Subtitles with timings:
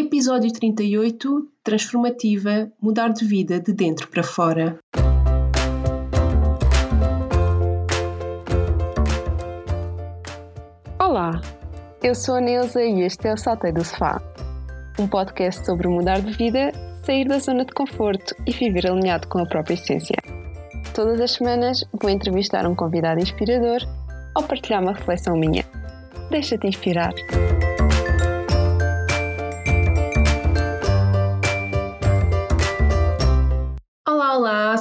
[0.00, 4.78] Episódio 38 Transformativa Mudar de vida de dentro para fora.
[11.00, 11.40] Olá,
[12.00, 14.22] eu sou a Neuza e este é o Saltei do Sofá
[15.00, 16.70] um podcast sobre mudar de vida,
[17.04, 20.16] sair da zona de conforto e viver alinhado com a própria essência.
[20.94, 23.80] Todas as semanas vou entrevistar um convidado inspirador
[24.36, 25.64] ou partilhar uma reflexão minha.
[26.30, 27.12] Deixa-te inspirar!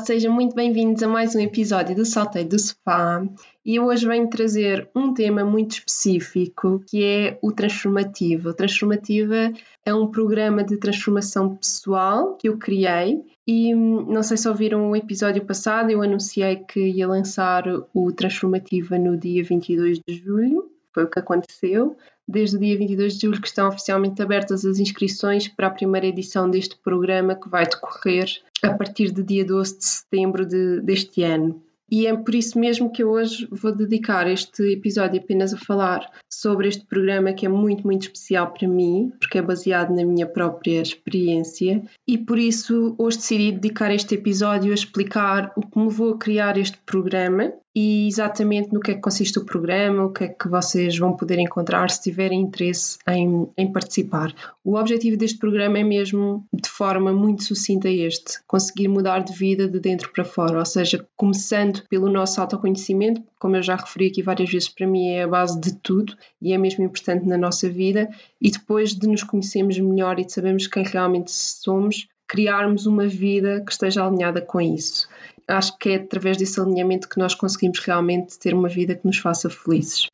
[0.05, 3.25] Sejam muito bem-vindos a mais um episódio do Salteio do Sofá
[3.65, 8.49] e hoje venho trazer um tema muito específico que é o Transformativa.
[8.49, 9.51] O Transformativa
[9.83, 14.91] é um programa de transformação pessoal que eu criei e hum, não sei se ouviram
[14.91, 20.71] o episódio passado, eu anunciei que ia lançar o Transformativa no dia 22 de julho,
[20.93, 21.97] foi o que aconteceu.
[22.27, 26.07] Desde o dia 22 de julho que estão oficialmente abertas as inscrições para a primeira
[26.07, 28.29] edição deste programa que vai decorrer
[28.61, 31.61] a partir do dia 12 de setembro de, deste ano.
[31.89, 36.11] E é por isso mesmo que eu hoje vou dedicar este episódio apenas a falar
[36.29, 40.25] sobre este programa que é muito, muito especial para mim, porque é baseado na minha
[40.25, 41.81] própria experiência.
[42.05, 46.17] E por isso hoje decidi dedicar este episódio a explicar o que me vou a
[46.17, 50.27] criar este programa e exatamente no que é que consiste o programa, o que é
[50.29, 54.33] que vocês vão poder encontrar se tiverem interesse em, em participar.
[54.63, 59.67] O objetivo deste programa é mesmo, de forma muito sucinta, este: conseguir mudar de vida
[59.67, 64.23] de dentro para fora, ou seja, começando pelo nosso autoconhecimento, como eu já referi aqui
[64.23, 67.69] várias vezes, para mim é a base de tudo e é mesmo importante na nossa
[67.69, 68.09] vida,
[68.41, 73.61] e depois de nos conhecermos melhor e de sabermos quem realmente somos, criarmos uma vida
[73.63, 75.07] que esteja alinhada com isso
[75.47, 79.17] acho que é através desse alinhamento que nós conseguimos realmente ter uma vida que nos
[79.17, 80.07] faça felizes.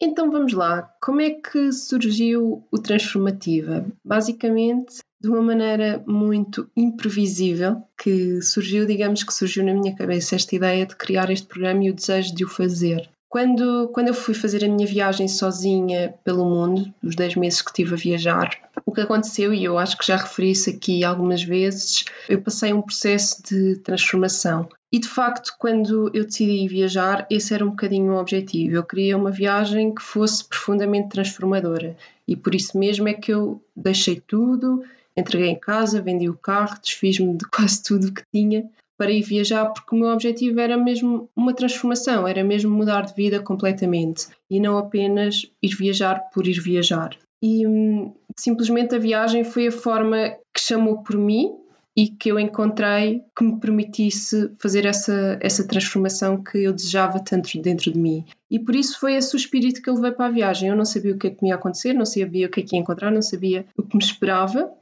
[0.00, 3.86] Então vamos lá, como é que surgiu o Transformativa?
[4.04, 10.54] Basicamente, de uma maneira muito imprevisível, que surgiu, digamos que surgiu na minha cabeça esta
[10.54, 13.08] ideia de criar este programa e o desejo de o fazer.
[13.30, 17.70] Quando, quando eu fui fazer a minha viagem sozinha pelo mundo, os 10 meses que
[17.70, 18.50] estive a viajar,
[18.86, 22.72] o que aconteceu, e eu acho que já referi isso aqui algumas vezes, eu passei
[22.72, 24.68] um processo de transformação.
[24.92, 28.76] E de facto, quando eu decidi viajar, esse era um bocadinho o objetivo.
[28.76, 31.96] Eu queria uma viagem que fosse profundamente transformadora.
[32.28, 34.84] E por isso mesmo é que eu deixei tudo,
[35.16, 39.66] entreguei em casa, vendi o carro, desfiz-me de quase tudo que tinha para ir viajar,
[39.66, 44.60] porque o meu objetivo era mesmo uma transformação, era mesmo mudar de vida completamente e
[44.60, 47.18] não apenas ir viajar por ir viajar.
[47.46, 51.54] E hum, simplesmente a viagem foi a forma que chamou por mim
[51.94, 57.60] e que eu encontrei que me permitisse fazer essa, essa transformação que eu desejava tanto
[57.60, 58.24] dentro de mim.
[58.50, 60.70] E por isso foi esse o espírito que eu levei para a viagem.
[60.70, 62.62] Eu não sabia o que é que me ia acontecer, não sabia o que é
[62.62, 64.72] que ia encontrar, não sabia o que me esperava,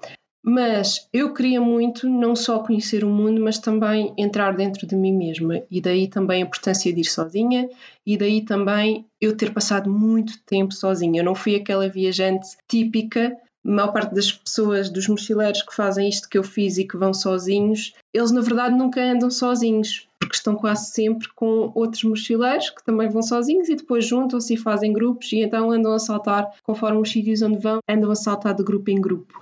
[0.43, 5.13] mas eu queria muito não só conhecer o mundo, mas também entrar dentro de mim
[5.13, 5.63] mesma.
[5.71, 7.71] E daí também a importância de ir sozinha,
[8.05, 11.21] e daí também eu ter passado muito tempo sozinha.
[11.21, 13.37] Eu não fui aquela viajante típica.
[13.65, 16.97] A maior parte das pessoas, dos mochileiros que fazem isto que eu fiz e que
[16.97, 22.71] vão sozinhos, eles na verdade nunca andam sozinhos, porque estão quase sempre com outros mochileiros
[22.71, 26.51] que também vão sozinhos e depois juntam-se e fazem grupos e então andam a saltar
[26.65, 29.41] conforme os sítios onde vão, andam a saltar de grupo em grupo.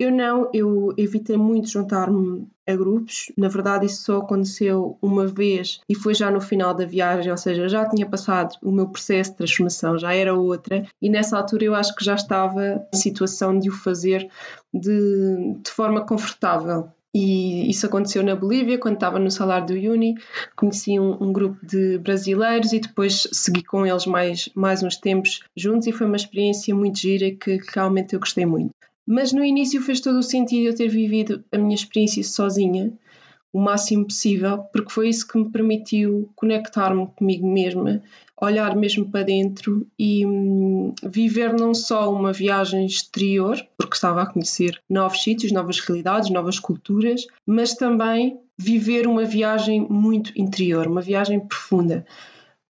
[0.00, 3.30] Eu não, eu evitei muito juntar-me a grupos.
[3.36, 7.36] Na verdade, isso só aconteceu uma vez e foi já no final da viagem, ou
[7.36, 11.64] seja, já tinha passado o meu processo de transformação, já era outra, e nessa altura
[11.66, 14.26] eu acho que já estava em situação de o fazer
[14.72, 16.88] de, de forma confortável.
[17.14, 20.14] E isso aconteceu na Bolívia, quando estava no salário do Uni.
[20.56, 25.40] Conheci um, um, grupo de brasileiros e depois segui com eles mais, mais uns tempos
[25.54, 28.70] juntos e foi uma experiência muito gira que realmente eu gostei muito.
[29.10, 32.92] Mas no início fez todo o sentido eu ter vivido a minha experiência sozinha,
[33.52, 38.00] o máximo possível, porque foi isso que me permitiu conectar-me comigo mesma,
[38.40, 44.26] olhar mesmo para dentro e hum, viver não só uma viagem exterior, porque estava a
[44.26, 51.00] conhecer novos sítios, novas realidades, novas culturas, mas também viver uma viagem muito interior, uma
[51.00, 52.06] viagem profunda.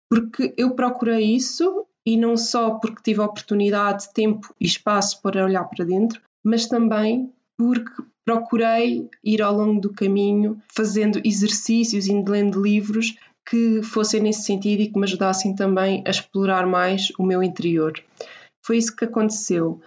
[0.09, 5.45] Porque eu procurei isso e não só porque tive a oportunidade, tempo e espaço para
[5.45, 12.13] olhar para dentro, mas também porque procurei ir ao longo do caminho fazendo exercícios e
[12.13, 13.17] lendo livros
[13.49, 17.95] que fossem nesse sentido e que me ajudassem também a explorar mais o meu interior.
[18.65, 19.81] Foi isso que aconteceu.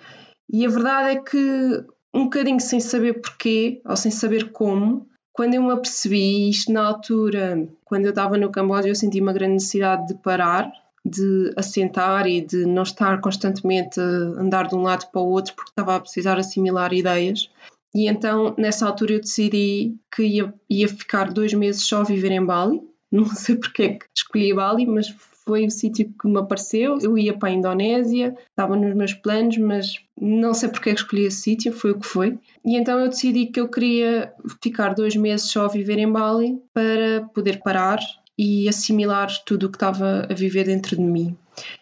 [0.51, 5.53] E a verdade é que, um bocadinho sem saber porquê ou sem saber como, quando
[5.53, 9.53] eu me apercebi, isto na altura, quando eu estava no Camboja, eu senti uma grande
[9.53, 10.71] necessidade de parar
[11.05, 15.53] de assentar e de não estar constantemente a andar de um lado para o outro
[15.55, 17.49] porque estava a precisar assimilar ideias.
[17.93, 22.31] E então, nessa altura, eu decidi que ia, ia ficar dois meses só a viver
[22.31, 22.81] em Bali.
[23.11, 25.09] Não sei porque é que escolhi Bali, mas
[25.43, 26.97] foi o sítio que me apareceu.
[27.01, 31.01] Eu ia para a Indonésia, estava nos meus planos, mas não sei porque é que
[31.01, 32.39] escolhi esse sítio, foi o que foi.
[32.63, 34.33] E então eu decidi que eu queria
[34.63, 37.99] ficar dois meses só a viver em Bali para poder parar
[38.37, 41.37] e assimilar tudo o que estava a viver dentro de mim.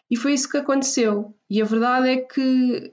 [0.09, 1.33] E foi isso que aconteceu.
[1.49, 2.91] E a verdade é que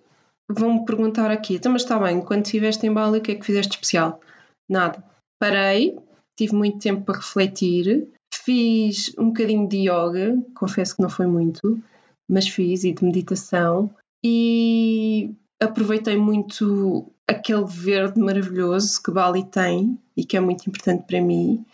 [0.48, 3.44] vão-me perguntar aqui, então, mas está bem, quando estiveste em Bali, o que é que
[3.44, 4.20] fizeste especial?
[4.68, 5.02] Nada.
[5.40, 5.98] Parei,
[6.36, 11.82] tive muito tempo para refletir, fiz um bocadinho de yoga, confesso que não foi muito,
[12.28, 13.90] mas fiz, e de meditação,
[14.24, 21.20] e aproveitei muito aquele verde maravilhoso que Bali tem e que é muito importante para
[21.20, 21.64] mim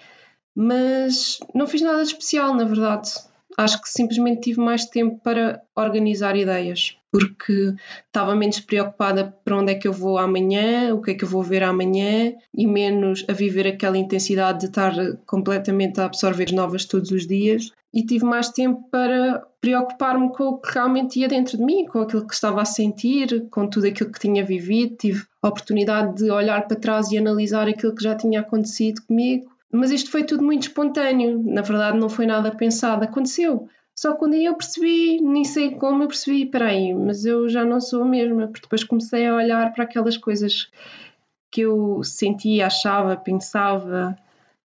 [0.55, 3.11] mas não fiz nada de especial, na verdade.
[3.57, 7.75] Acho que simplesmente tive mais tempo para organizar ideias, porque
[8.07, 11.29] estava menos preocupada para onde é que eu vou amanhã, o que é que eu
[11.29, 14.95] vou ver amanhã, e menos a viver aquela intensidade de estar
[15.27, 17.71] completamente a absorver novas todos os dias.
[17.93, 22.01] E tive mais tempo para preocupar-me com o que realmente ia dentro de mim, com
[22.01, 24.97] aquilo que estava a sentir, com tudo aquilo que tinha vivido.
[24.97, 29.52] Tive a oportunidade de olhar para trás e analisar aquilo que já tinha acontecido comigo
[29.73, 33.69] mas isto foi tudo muito espontâneo, na verdade não foi nada pensado, aconteceu.
[33.99, 38.03] Só quando eu percebi, nem sei como eu percebi, peraí, mas eu já não sou
[38.03, 40.71] a mesma, porque depois comecei a olhar para aquelas coisas
[41.51, 44.17] que eu sentia, achava, pensava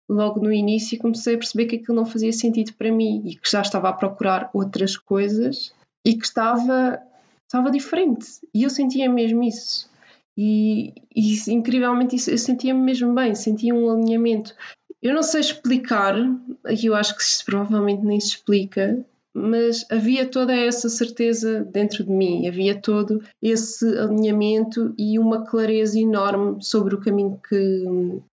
[0.09, 3.35] logo no início e comecei a perceber que aquilo não fazia sentido para mim e
[3.35, 5.73] que já estava a procurar outras coisas
[6.05, 7.01] e que estava,
[7.45, 8.25] estava diferente.
[8.53, 9.89] E eu sentia mesmo isso.
[10.37, 14.55] E, e incrivelmente isso, eu sentia-me mesmo bem, sentia um alinhamento.
[15.07, 16.17] Eu não sei explicar,
[16.69, 22.03] e eu acho que isso provavelmente nem se explica, mas havia toda essa certeza dentro
[22.03, 27.85] de mim, havia todo esse alinhamento e uma clareza enorme sobre o caminho que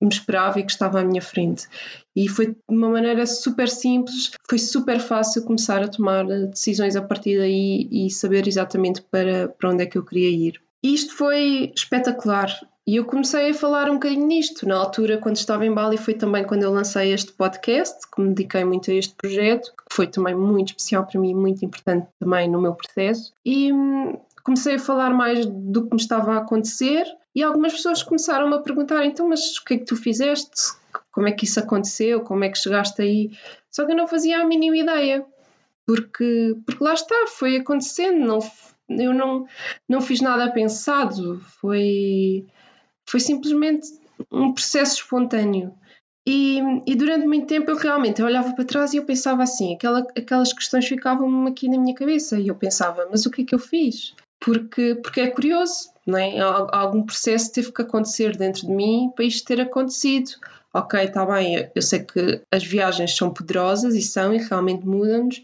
[0.02, 1.70] me esperava e que estava à minha frente.
[2.14, 7.02] E foi de uma maneira super simples, foi super fácil começar a tomar decisões a
[7.02, 10.62] partir daí e saber exatamente para, para onde é que eu queria ir.
[10.84, 12.60] Isto foi espetacular.
[12.88, 14.66] E eu comecei a falar um bocadinho nisto.
[14.66, 18.30] Na altura, quando estava em Bali, foi também quando eu lancei este podcast, que me
[18.30, 22.50] dediquei muito a este projeto, que foi também muito especial para mim, muito importante também
[22.50, 23.34] no meu processo.
[23.44, 27.06] E hum, comecei a falar mais do que me estava a acontecer
[27.36, 30.78] e algumas pessoas começaram-me a perguntar: então, mas o que é que tu fizeste?
[31.12, 32.22] Como é que isso aconteceu?
[32.22, 33.32] Como é que chegaste aí?
[33.70, 35.26] Só que eu não fazia a mínima ideia,
[35.86, 38.40] porque, porque lá está, foi acontecendo, não,
[38.90, 39.46] eu não,
[39.90, 42.48] não fiz nada pensado, foi
[43.08, 43.88] foi simplesmente
[44.32, 45.74] um processo espontâneo.
[46.28, 49.74] E, e, durante muito tempo eu realmente eu olhava para trás e eu pensava assim,
[49.74, 53.46] aquela, aquelas questões ficavam aqui na minha cabeça e eu pensava, mas o que é
[53.46, 54.14] que eu fiz?
[54.38, 56.38] Porque, porque é curioso, não é?
[56.40, 60.32] Algum processo teve que acontecer dentro de mim para isto ter acontecido.
[60.74, 65.42] Ok, está bem, eu sei que as viagens são poderosas e são e realmente mudam-nos,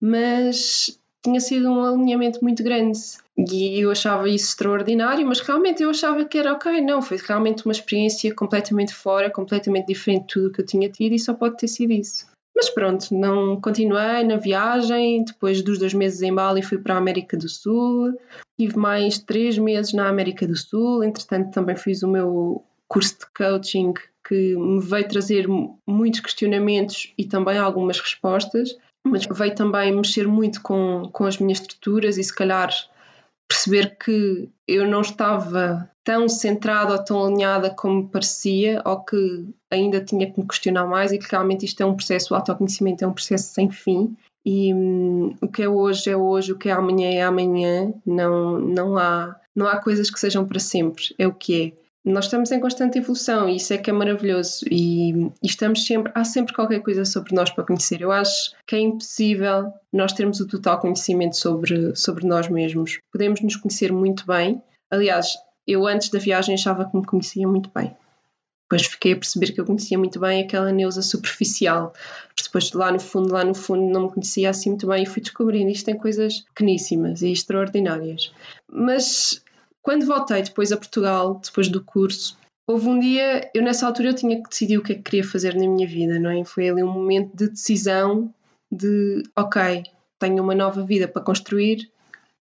[0.00, 2.98] mas tinha sido um alinhamento muito grande
[3.36, 7.64] e eu achava isso extraordinário, mas realmente eu achava que era ok, não, foi realmente
[7.66, 11.58] uma experiência completamente fora, completamente diferente de tudo que eu tinha tido e só pode
[11.58, 12.26] ter sido isso.
[12.54, 15.22] Mas pronto, não continuei na viagem.
[15.22, 18.18] Depois dos dois meses em Bali, fui para a América do Sul.
[18.58, 21.04] Tive mais três meses na América do Sul.
[21.04, 23.92] Entretanto, também fiz o meu curso de coaching
[24.26, 25.46] que me veio trazer
[25.86, 28.74] muitos questionamentos e também algumas respostas
[29.06, 32.70] mas veio também mexer muito com, com as minhas estruturas e se calhar
[33.48, 40.00] perceber que eu não estava tão centrada ou tão alinhada como parecia ou que ainda
[40.00, 43.08] tinha que me questionar mais e que realmente isto é um processo, o autoconhecimento é
[43.08, 44.16] um processo sem fim.
[44.44, 48.60] E hum, o que é hoje é hoje, o que é amanhã é amanhã, não,
[48.60, 52.52] não, há, não há coisas que sejam para sempre, é o que é nós estamos
[52.52, 56.54] em constante evolução e isso é que é maravilhoso e, e, estamos sempre, há sempre
[56.54, 58.00] qualquer coisa sobre nós para conhecer.
[58.00, 63.00] Eu acho que é impossível nós termos o total conhecimento sobre, sobre nós mesmos.
[63.10, 64.62] Podemos nos conhecer muito bem.
[64.88, 65.36] Aliás,
[65.66, 67.94] eu antes da viagem achava que me conhecia muito bem.
[68.68, 71.92] Depois fiquei a perceber que eu conhecia muito bem aquela Neuza superficial.
[72.40, 75.22] Depois, lá no fundo, lá no fundo, não me conhecia assim muito bem e fui
[75.22, 78.32] descobrindo isto tem coisas pequeníssimas e extraordinárias.
[78.68, 79.40] Mas
[79.86, 82.36] quando voltei depois a Portugal, depois do curso,
[82.68, 85.22] houve um dia, eu nessa altura eu tinha que decidir o que é que queria
[85.22, 86.44] fazer na minha vida, não é?
[86.44, 88.34] Foi ali um momento de decisão
[88.68, 89.84] de, ok,
[90.18, 91.88] tenho uma nova vida para construir,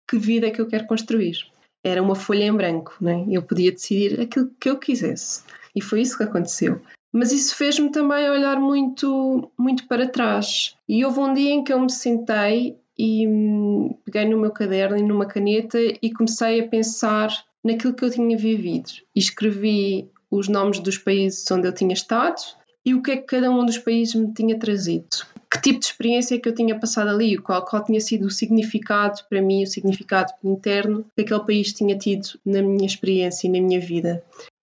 [0.08, 1.36] que vida é que eu quero construir?
[1.84, 3.26] Era uma folha em branco, não é?
[3.28, 5.44] Eu podia decidir aquilo que eu quisesse.
[5.76, 6.80] E foi isso que aconteceu.
[7.12, 10.74] Mas isso fez-me também olhar muito, muito para trás.
[10.88, 14.96] E houve um dia em que eu me sentei e hum, peguei no meu caderno
[14.96, 17.30] e numa caneta e comecei a pensar
[17.62, 18.90] naquilo que eu tinha vivido.
[19.14, 22.40] E escrevi os nomes dos países onde eu tinha estado
[22.84, 25.08] e o que é que cada um dos países me tinha trazido.
[25.50, 28.30] Que tipo de experiência é que eu tinha passado ali, qual, qual tinha sido o
[28.30, 33.50] significado para mim, o significado interno que aquele país tinha tido na minha experiência e
[33.50, 34.22] na minha vida.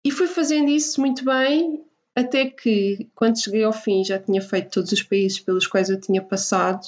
[0.04, 1.84] E fui fazendo isso muito bem,
[2.16, 6.00] até que, quando cheguei ao fim, já tinha feito todos os países pelos quais eu
[6.00, 6.86] tinha passado,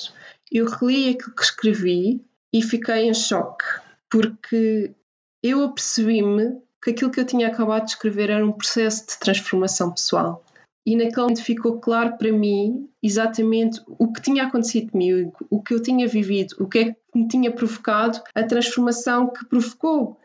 [0.54, 3.66] eu reli aquilo que escrevi e fiquei em choque,
[4.10, 4.94] porque
[5.42, 9.92] eu apercebi-me que aquilo que eu tinha acabado de escrever era um processo de transformação
[9.92, 10.46] pessoal.
[10.86, 15.74] E naquele momento ficou claro para mim exatamente o que tinha acontecido comigo, o que
[15.74, 20.20] eu tinha vivido, o que é que me tinha provocado a transformação que provocou.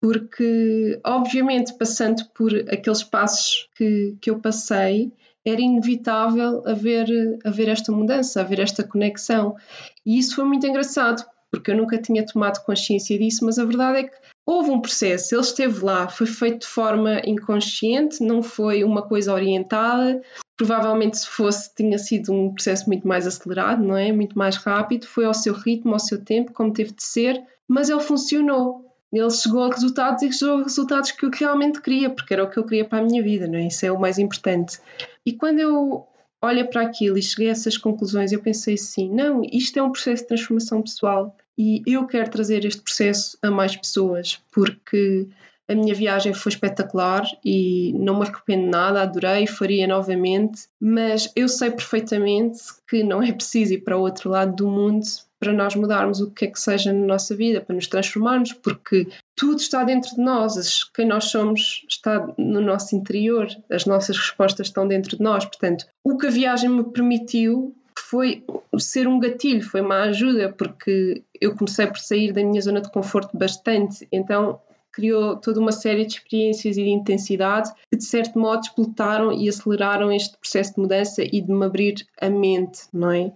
[0.00, 5.12] Porque, obviamente, passando por aqueles passos que, que eu passei,
[5.48, 7.06] era inevitável haver,
[7.44, 9.56] haver esta mudança, haver esta conexão.
[10.04, 13.98] E isso foi muito engraçado, porque eu nunca tinha tomado consciência disso, mas a verdade
[13.98, 18.82] é que houve um processo, ele esteve lá, foi feito de forma inconsciente, não foi
[18.82, 20.22] uma coisa orientada.
[20.56, 24.10] Provavelmente, se fosse, tinha sido um processo muito mais acelerado, não é?
[24.10, 27.88] Muito mais rápido, foi ao seu ritmo, ao seu tempo, como teve de ser, mas
[27.88, 28.87] ele funcionou.
[29.12, 32.50] Ele chegou a resultados e chegou a resultados que eu realmente queria, porque era o
[32.50, 33.66] que eu queria para a minha vida, não é?
[33.66, 34.78] Isso é o mais importante.
[35.24, 36.06] E quando eu
[36.42, 39.90] olho para aquilo e cheguei a essas conclusões, eu pensei assim: não, isto é um
[39.92, 45.26] processo de transformação pessoal e eu quero trazer este processo a mais pessoas, porque
[45.66, 51.48] a minha viagem foi espetacular e não me arrependo nada, adorei, faria novamente, mas eu
[51.48, 55.04] sei perfeitamente que não é preciso ir para o outro lado do mundo
[55.38, 59.06] para nós mudarmos o que é que seja na nossa vida, para nos transformarmos, porque
[59.36, 64.66] tudo está dentro de nós, quem nós somos está no nosso interior, as nossas respostas
[64.66, 65.44] estão dentro de nós.
[65.44, 68.44] Portanto, o que a viagem me permitiu foi
[68.78, 72.90] ser um gatilho, foi uma ajuda, porque eu comecei por sair da minha zona de
[72.90, 74.60] conforto bastante, então
[74.92, 79.48] criou toda uma série de experiências e de intensidade que, de certo modo, explotaram e
[79.48, 83.32] aceleraram este processo de mudança e de me abrir a mente, não é?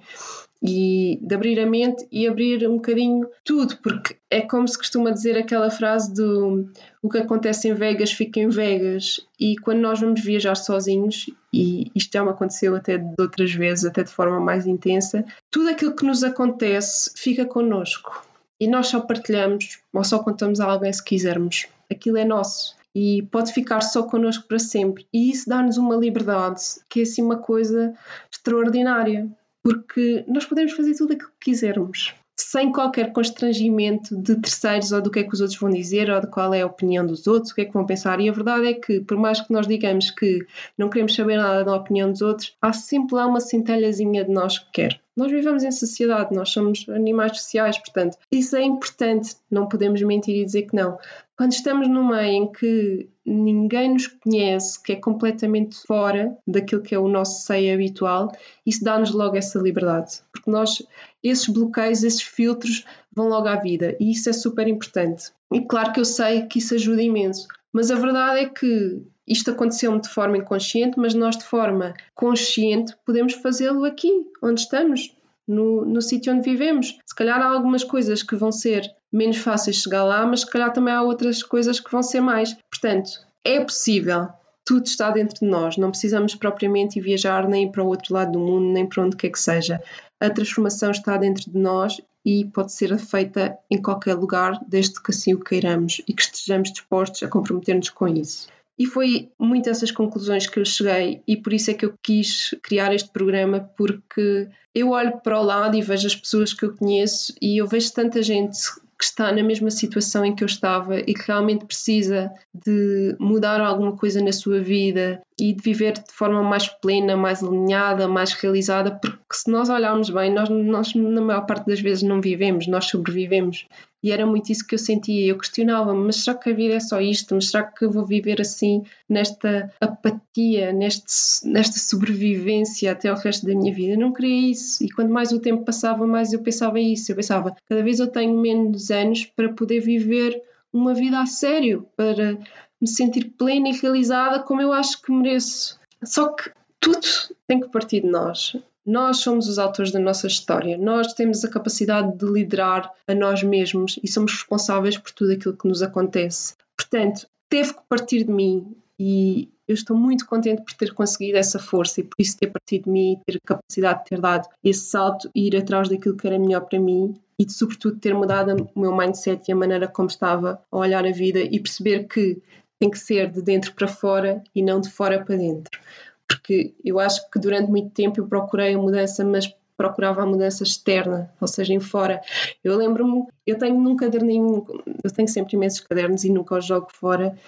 [0.63, 5.11] E de abrir a mente e abrir um bocadinho tudo, porque é como se costuma
[5.11, 6.69] dizer aquela frase do
[7.03, 11.91] o que acontece em Vegas fica em Vegas e quando nós vamos viajar sozinhos e
[11.95, 15.97] isto já me aconteceu até de outras vezes, até de forma mais intensa, tudo aquilo
[15.97, 18.25] que nos acontece fica connosco
[18.61, 21.67] e nós só partilhamos ou só contamos a alguém se quisermos.
[21.91, 25.07] Aquilo é nosso e pode ficar só connosco para sempre.
[25.13, 27.93] E isso dá-nos uma liberdade que é assim uma coisa
[28.31, 29.29] extraordinária
[29.63, 35.11] porque nós podemos fazer tudo aquilo que quisermos, sem qualquer constrangimento de terceiros ou do
[35.11, 37.53] que é que os outros vão dizer ou de qual é a opinião dos outros,
[37.53, 38.21] o que é que vão pensar.
[38.21, 41.65] E a verdade é que, por mais que nós digamos que não queremos saber nada
[41.65, 45.02] da opinião dos outros, há sempre lá uma centelhazinha de nós que quer.
[45.17, 50.37] Nós vivemos em sociedade, nós somos animais sociais, portanto, isso é importante, não podemos mentir
[50.37, 50.99] e dizer que não.
[51.37, 56.95] Quando estamos num meio em que ninguém nos conhece, que é completamente fora daquilo que
[56.95, 58.33] é o nosso seio habitual,
[58.65, 60.83] isso dá-nos logo essa liberdade, porque nós,
[61.23, 65.31] esses bloqueios, esses filtros vão logo à vida e isso é super importante.
[65.53, 69.51] E claro que eu sei que isso ajuda imenso, mas a verdade é que isto
[69.51, 74.11] aconteceu-me de forma inconsciente, mas nós, de forma consciente, podemos fazê-lo aqui,
[74.43, 75.15] onde estamos,
[75.47, 76.99] no, no sítio onde vivemos.
[77.07, 80.51] Se calhar há algumas coisas que vão ser menos fáceis de chegar lá, mas se
[80.51, 82.57] calhar também há outras coisas que vão ser mais.
[82.71, 83.11] Portanto,
[83.45, 84.29] é possível.
[84.65, 85.77] Tudo está dentro de nós.
[85.77, 89.31] Não precisamos propriamente viajar nem para o outro lado do mundo, nem para onde quer
[89.31, 89.83] que seja.
[90.21, 95.11] A transformação está dentro de nós e pode ser feita em qualquer lugar, desde que
[95.11, 98.47] assim o queiramos e que estejamos dispostos a comprometer-nos com isso.
[98.79, 102.55] E foi muito essas conclusões que eu cheguei, e por isso é que eu quis
[102.63, 106.75] criar este programa, porque eu olho para o lado e vejo as pessoas que eu
[106.75, 108.59] conheço e eu vejo tanta gente
[108.99, 113.61] que está na mesma situação em que eu estava e que realmente precisa de mudar
[113.61, 118.33] alguma coisa na sua vida e de viver de forma mais plena, mais alinhada, mais
[118.33, 122.67] realizada, porque se nós olharmos bem, nós, nós na maior parte das vezes não vivemos,
[122.67, 123.67] nós sobrevivemos.
[124.03, 125.29] E era muito isso que eu sentia.
[125.29, 127.35] Eu questionava-me, mas será que a vida é só isto?
[127.37, 133.47] Mas será que eu vou viver assim, nesta apatia, neste, nesta sobrevivência até o resto
[133.47, 133.93] da minha vida?
[133.93, 134.83] Eu não queria isso.
[134.85, 137.13] E quanto mais o tempo passava, mais eu pensava isso.
[137.13, 141.87] Eu pensava, cada vez eu tenho menos anos para poder viver uma vida a sério,
[141.97, 142.39] para
[142.83, 145.79] me sentir plena e realizada como eu acho que mereço.
[146.05, 147.07] Só que tudo
[147.47, 148.57] tem que partir de nós.
[148.85, 153.41] Nós somos os autores da nossa história, nós temos a capacidade de liderar a nós
[153.45, 156.57] mesmos e somos responsáveis por tudo aquilo que nos acontece.
[156.77, 161.61] Portanto, teve que partir de mim e eu estou muito contente por ter conseguido essa
[161.61, 165.31] força e por isso ter partido de mim, ter capacidade de ter dado esse salto
[165.33, 168.81] e ir atrás daquilo que era melhor para mim e de, sobretudo, ter mudado o
[168.81, 172.43] meu mindset e a maneira como estava a olhar a vida e perceber que
[172.83, 175.79] tem que ser de dentro para fora e não de fora para dentro.
[176.27, 180.65] Porque eu acho que durante muito tempo eu procurei a mudança, mas procurava a mudança
[180.65, 182.21] externa, ou seja, em fora.
[182.65, 184.67] Eu lembro-me, eu tenho num caderninho,
[185.05, 187.39] eu tenho sempre imensos cadernos e nunca os jogo fora,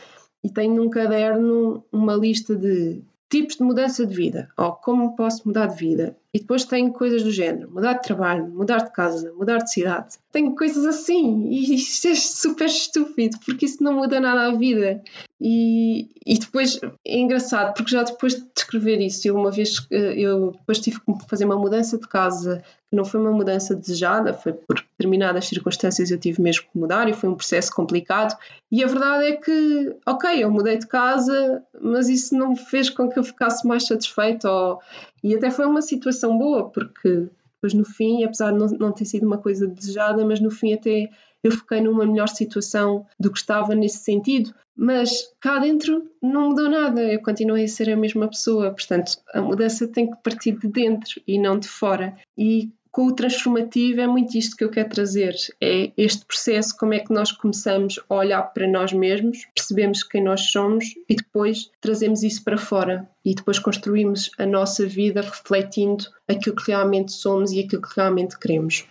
[0.44, 3.02] e tenho num caderno uma lista de
[3.34, 6.16] tipos de mudança de vida, ou como posso mudar de vida.
[6.32, 10.16] E depois tenho coisas do género: mudar de trabalho, mudar de casa, mudar de cidade.
[10.30, 15.02] Tenho coisas assim, e isto é super estúpido, porque isso não muda nada a vida.
[15.46, 20.14] E, e depois é engraçado, porque já depois de escrever isso, eu uma vez eh,
[20.16, 24.32] eu depois tive que fazer uma mudança de casa, que não foi uma mudança desejada,
[24.32, 28.34] foi por determinadas circunstâncias eu tive mesmo que mudar e foi um processo complicado.
[28.72, 33.10] E a verdade é que, ok, eu mudei de casa, mas isso não fez com
[33.10, 34.80] que eu ficasse mais satisfeita ou,
[35.22, 39.04] e até foi uma situação boa, porque depois no fim, apesar de não, não ter
[39.04, 41.10] sido uma coisa desejada, mas no fim até
[41.44, 44.54] eu fiquei numa melhor situação do que estava nesse sentido.
[44.76, 49.40] Mas cá dentro não mudou nada, eu continuei a ser a mesma pessoa, portanto a
[49.40, 52.16] mudança tem que partir de dentro e não de fora.
[52.36, 56.94] E com o transformativo é muito isto que eu quero trazer, é este processo, como
[56.94, 61.72] é que nós começamos a olhar para nós mesmos, percebemos quem nós somos e depois
[61.80, 67.50] trazemos isso para fora e depois construímos a nossa vida refletindo aquilo que realmente somos
[67.50, 68.84] e aquilo que realmente queremos.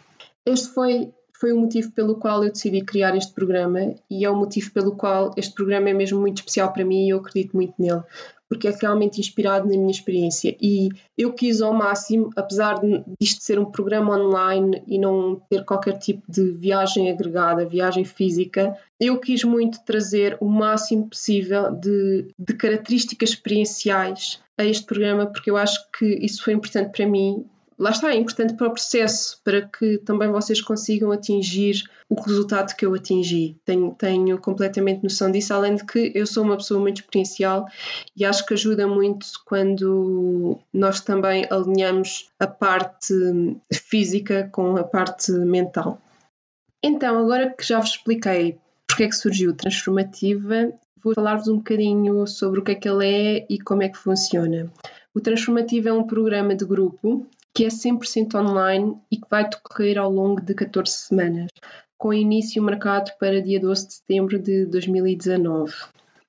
[0.45, 1.13] Este foi
[1.44, 4.96] foi o motivo pelo qual eu decidi criar este programa e é o motivo pelo
[4.96, 8.02] qual este programa é mesmo muito especial para mim e eu acredito muito nele,
[8.48, 10.56] porque é realmente inspirado na minha experiência.
[10.62, 15.98] E eu quis ao máximo, apesar de ser um programa online e não ter qualquer
[15.98, 22.54] tipo de viagem agregada, viagem física, eu quis muito trazer o máximo possível de, de
[22.54, 27.46] características experienciais a este programa, porque eu acho que isso foi importante para mim
[27.77, 32.75] lá está, é importante para o processo, para que também vocês consigam atingir o resultado
[32.75, 33.58] que eu atingi.
[33.65, 37.68] Tenho, tenho completamente noção disso, além de que eu sou uma pessoa muito experiencial
[38.15, 43.14] e acho que ajuda muito quando nós também alinhamos a parte
[43.72, 46.00] física com a parte mental.
[46.83, 50.72] Então, agora que já vos expliquei porque é que surgiu Transformativa,
[51.03, 53.98] vou falar-vos um bocadinho sobre o que é que ele é e como é que
[53.98, 54.72] funciona.
[55.16, 59.98] O Transformativo é um programa de grupo que é 100% online e que vai decorrer
[59.98, 61.50] ao longo de 14 semanas,
[61.98, 65.74] com início marcado para dia 12 de setembro de 2019.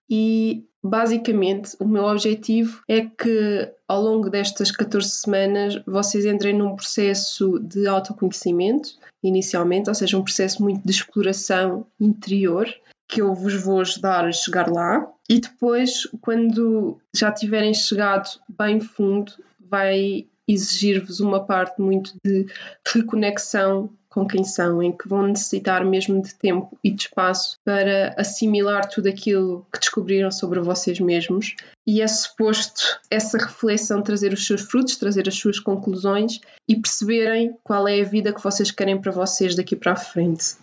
[0.08, 6.76] E basicamente o meu objetivo é que ao longo destas 14 semanas vocês entrem num
[6.76, 8.90] processo de autoconhecimento,
[9.22, 12.68] inicialmente, ou seja, um processo muito de exploração interior,
[13.08, 15.10] que eu vos vou ajudar a chegar lá.
[15.28, 22.46] E depois, quando já tiverem chegado bem fundo, vai exigir-vos uma parte muito de
[22.87, 28.14] reconexão com quem são, em que vão necessitar mesmo de tempo e de espaço para
[28.16, 31.57] assimilar tudo aquilo que descobriram sobre vocês mesmos.
[31.85, 37.57] E é suposto essa reflexão trazer os seus frutos, trazer as suas conclusões e perceberem
[37.64, 40.57] qual é a vida que vocês querem para vocês daqui para a frente.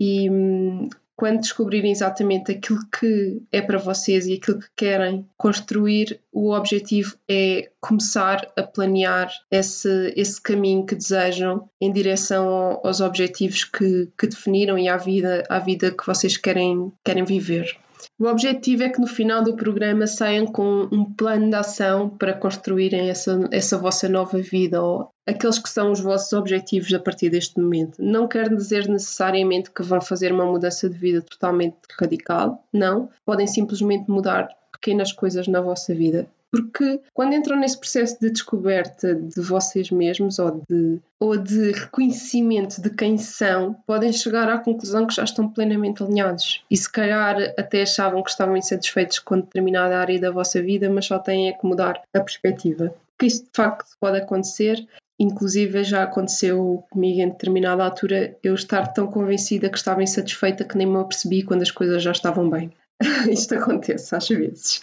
[0.00, 6.20] E hum, quando descobrirem exatamente aquilo que é para vocês e aquilo que querem construir,
[6.30, 13.64] o objetivo é começar a planear esse, esse caminho que desejam em direção aos objetivos
[13.64, 17.76] que, que definiram e à vida, à vida que vocês querem, querem viver.
[18.18, 22.32] O objetivo é que no final do programa saiam com um plano de ação para
[22.32, 27.30] construírem essa, essa vossa nova vida ou aqueles que são os vossos objetivos a partir
[27.30, 28.02] deste momento.
[28.02, 33.10] Não quer dizer necessariamente que vão fazer uma mudança de vida totalmente radical, não.
[33.24, 36.28] Podem simplesmente mudar pequenas coisas na vossa vida.
[36.50, 42.80] Porque quando entram nesse processo de descoberta de vocês mesmos ou de, ou de reconhecimento
[42.80, 46.64] de quem são, podem chegar à conclusão que já estão plenamente alinhados.
[46.70, 51.06] E se calhar até achavam que estavam insatisfeitos com determinada área da vossa vida, mas
[51.06, 52.94] só têm é que mudar a perspectiva.
[53.18, 54.86] Que isso de facto pode acontecer
[55.18, 60.76] Inclusive já aconteceu comigo em determinada altura eu estar tão convencida que estava insatisfeita que
[60.76, 62.70] nem me apercebi quando as coisas já estavam bem.
[63.30, 64.82] Isto acontece às vezes.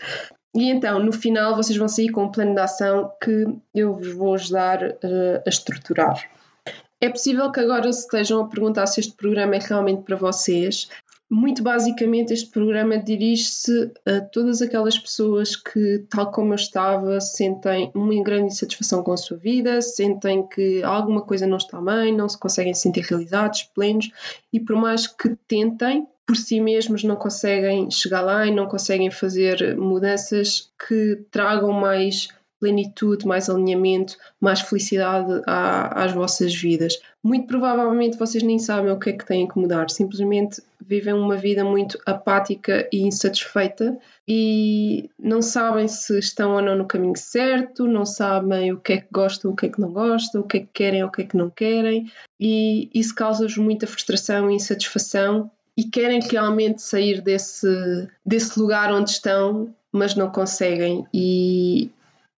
[0.56, 4.14] E então, no final, vocês vão sair com um plano de ação que eu vos
[4.14, 6.30] vou ajudar uh, a estruturar.
[7.02, 10.88] É possível que agora se estejam a perguntar se este programa é realmente para vocês.
[11.30, 17.92] Muito basicamente, este programa dirige-se a todas aquelas pessoas que, tal como eu estava, sentem
[17.96, 22.30] uma grande insatisfação com a sua vida, sentem que alguma coisa não está bem, não
[22.30, 24.12] se conseguem sentir realizados, plenos,
[24.52, 29.10] e por mais que tentem, por si mesmos não conseguem chegar lá e não conseguem
[29.10, 32.28] fazer mudanças que tragam mais
[32.60, 36.94] plenitude, mais alinhamento, mais felicidade à, às vossas vidas.
[37.24, 41.38] Muito provavelmente vocês nem sabem o que é que têm que mudar, simplesmente vivem uma
[41.38, 47.88] vida muito apática e insatisfeita e não sabem se estão ou não no caminho certo,
[47.88, 50.58] não sabem o que é que gostam, o que é que não gostam, o que
[50.58, 54.56] é que querem, o que é que não querem, e isso causa-vos muita frustração e
[54.56, 57.68] insatisfação e querem realmente sair desse,
[58.26, 61.06] desse lugar onde estão, mas não conseguem.
[61.14, 61.90] E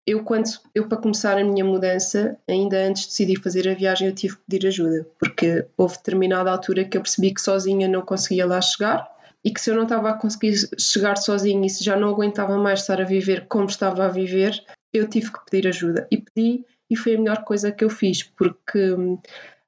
[0.06, 4.08] eu quando eu para começar a minha mudança, ainda antes de decidir fazer a viagem,
[4.08, 8.02] eu tive que pedir ajuda, porque houve determinada altura que eu percebi que sozinha não
[8.02, 9.08] conseguia lá chegar
[9.44, 12.56] e que se eu não estava a conseguir chegar sozinha e se já não aguentava
[12.56, 16.06] mais estar a viver como estava a viver, eu tive que pedir ajuda.
[16.10, 19.18] E pedi e foi a melhor coisa que eu fiz, porque hum,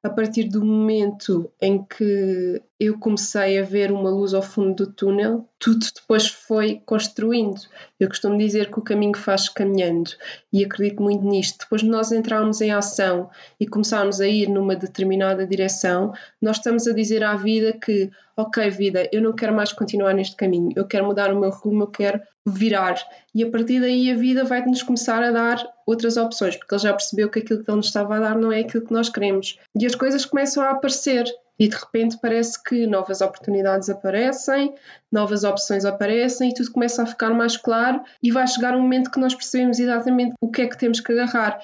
[0.02, 4.92] a partir do momento em que eu comecei a ver uma luz ao fundo do
[4.92, 7.60] túnel, tudo depois foi construindo.
[7.98, 10.10] Eu costumo dizer que o caminho faz caminhando
[10.52, 11.58] e acredito muito nisto.
[11.58, 16.86] Depois de nós entrarmos em ação e começarmos a ir numa determinada direção, nós estamos
[16.86, 18.08] a dizer à vida que,
[18.38, 21.82] ok, vida, eu não quero mais continuar neste caminho, eu quero mudar o meu rumo,
[21.82, 22.96] eu quero virar.
[23.34, 26.92] E a partir daí a vida vai-nos começar a dar outras opções, porque ele já
[26.92, 29.58] percebeu que aquilo que ele nos estava a dar não é aquilo que nós queremos.
[29.78, 31.24] E as coisas começam a aparecer.
[31.58, 34.72] E de repente parece que novas oportunidades aparecem,
[35.10, 39.10] novas opções aparecem e tudo começa a ficar mais claro e vai chegar um momento
[39.10, 41.60] que nós percebemos exatamente o que é que temos que agarrar.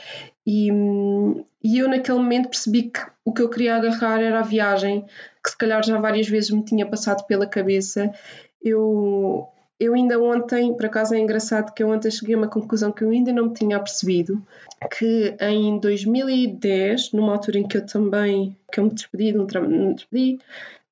[0.47, 0.69] E,
[1.63, 5.05] e eu naquele momento percebi que o que eu queria agarrar era a viagem,
[5.43, 8.13] que se calhar já várias vezes me tinha passado pela cabeça.
[8.63, 9.49] Eu,
[9.81, 13.03] eu ainda ontem, por acaso é engraçado que eu ontem cheguei a uma conclusão que
[13.03, 14.43] eu ainda não me tinha percebido,
[14.99, 19.47] que em 2010, numa altura em que eu também, que eu me despedi de um
[19.47, 20.39] trabalho, despedi,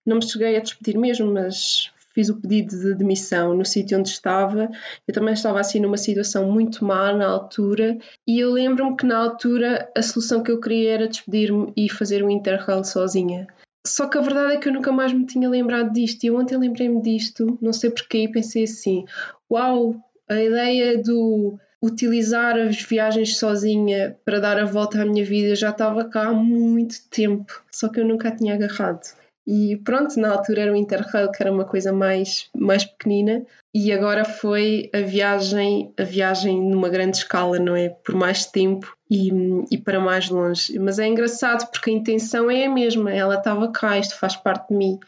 [0.05, 4.09] não me cheguei a despedir mesmo, mas fiz o pedido de demissão no sítio onde
[4.09, 4.71] estava.
[5.07, 9.19] Eu também estava assim numa situação muito má na altura e eu lembro-me que na
[9.19, 13.47] altura a solução que eu queria era despedir-me e fazer um interrail sozinha.
[13.87, 16.57] Só que a verdade é que eu nunca mais me tinha lembrado disto e ontem
[16.57, 19.05] lembrei-me disto, não sei porquê, e pensei assim:
[19.51, 19.97] uau,
[20.29, 25.71] a ideia do utilizar as viagens sozinha para dar a volta à minha vida já
[25.71, 29.03] estava cá há muito tempo, só que eu nunca a tinha agarrado.
[29.47, 33.93] E pronto, na altura era o Interrail, que era uma coisa mais, mais pequenina, e
[33.93, 37.89] agora foi a viagem, a viagem numa grande escala, não é?
[37.89, 39.31] Por mais tempo e,
[39.71, 40.79] e para mais longe.
[40.79, 44.69] Mas é engraçado porque a intenção é a mesma, ela estava cá, isto faz parte
[44.69, 45.01] de mim.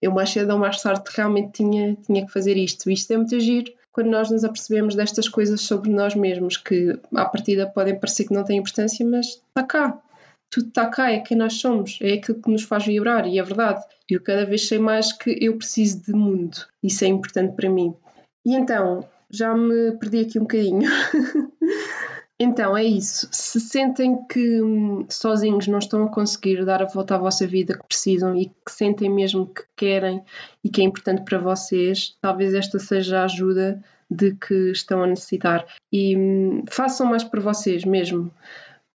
[0.00, 2.90] Eu mais cedo ou mais tarde realmente tinha, tinha que fazer isto.
[2.90, 7.24] Isto é muito giro quando nós nos apercebemos destas coisas sobre nós mesmos, que à
[7.26, 10.00] partida podem parecer que não têm importância, mas está cá.
[10.52, 13.42] Tudo está cá, é quem nós somos, é aquilo que nos faz vibrar e é
[13.42, 13.82] verdade.
[14.08, 16.58] Eu cada vez sei mais que eu preciso de mundo.
[16.82, 17.94] Isso é importante para mim.
[18.44, 20.82] E então, já me perdi aqui um bocadinho.
[22.42, 23.28] Então é isso.
[23.30, 27.78] Se sentem que hum, sozinhos não estão a conseguir dar a volta à vossa vida
[27.78, 30.24] que precisam e que sentem mesmo que querem
[30.64, 35.06] e que é importante para vocês, talvez esta seja a ajuda de que estão a
[35.06, 35.64] necessitar.
[35.92, 38.32] E hum, façam mais por vocês mesmo,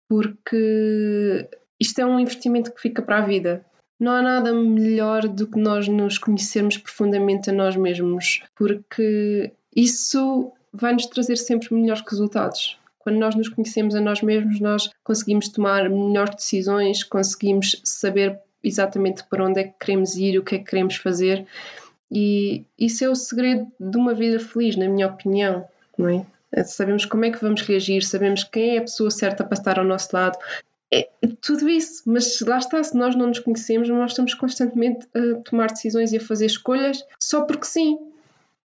[0.08, 1.48] porque
[1.80, 3.64] isto é um investimento que fica para a vida.
[3.98, 10.52] Não há nada melhor do que nós nos conhecermos profundamente a nós mesmos, porque isso
[10.72, 12.78] vai nos trazer sempre melhores resultados.
[12.98, 19.24] Quando nós nos conhecemos a nós mesmos, nós conseguimos tomar melhores decisões, conseguimos saber exatamente
[19.24, 21.46] para onde é que queremos ir, o que é que queremos fazer.
[22.10, 25.66] E isso é o segredo de uma vida feliz, na minha opinião,
[25.96, 26.26] não é?
[26.52, 29.78] É sabemos como é que vamos reagir, sabemos quem é a pessoa certa para estar
[29.78, 30.38] ao nosso lado.
[30.92, 31.08] É
[31.40, 35.68] tudo isso, mas lá está, se nós não nos conhecemos, nós estamos constantemente a tomar
[35.68, 37.98] decisões e a fazer escolhas só porque sim,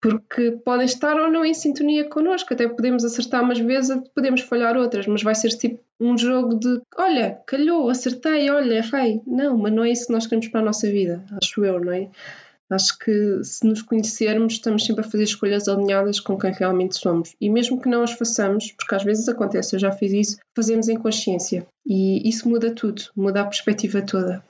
[0.01, 4.77] porque podem estar ou não em sintonia connosco, até podemos acertar umas vezes, podemos falhar
[4.77, 9.21] outras, mas vai ser tipo um jogo de olha, calhou, acertei, olha, errei.
[9.27, 11.93] Não, mas não é isso que nós queremos para a nossa vida, acho eu, não
[11.93, 12.09] é?
[12.69, 17.35] Acho que se nos conhecermos, estamos sempre a fazer escolhas alinhadas com quem realmente somos.
[17.41, 20.89] E mesmo que não as façamos, porque às vezes acontece, eu já fiz isso, fazemos
[20.89, 21.67] em consciência.
[21.87, 24.45] E isso muda tudo, muda a perspectiva toda.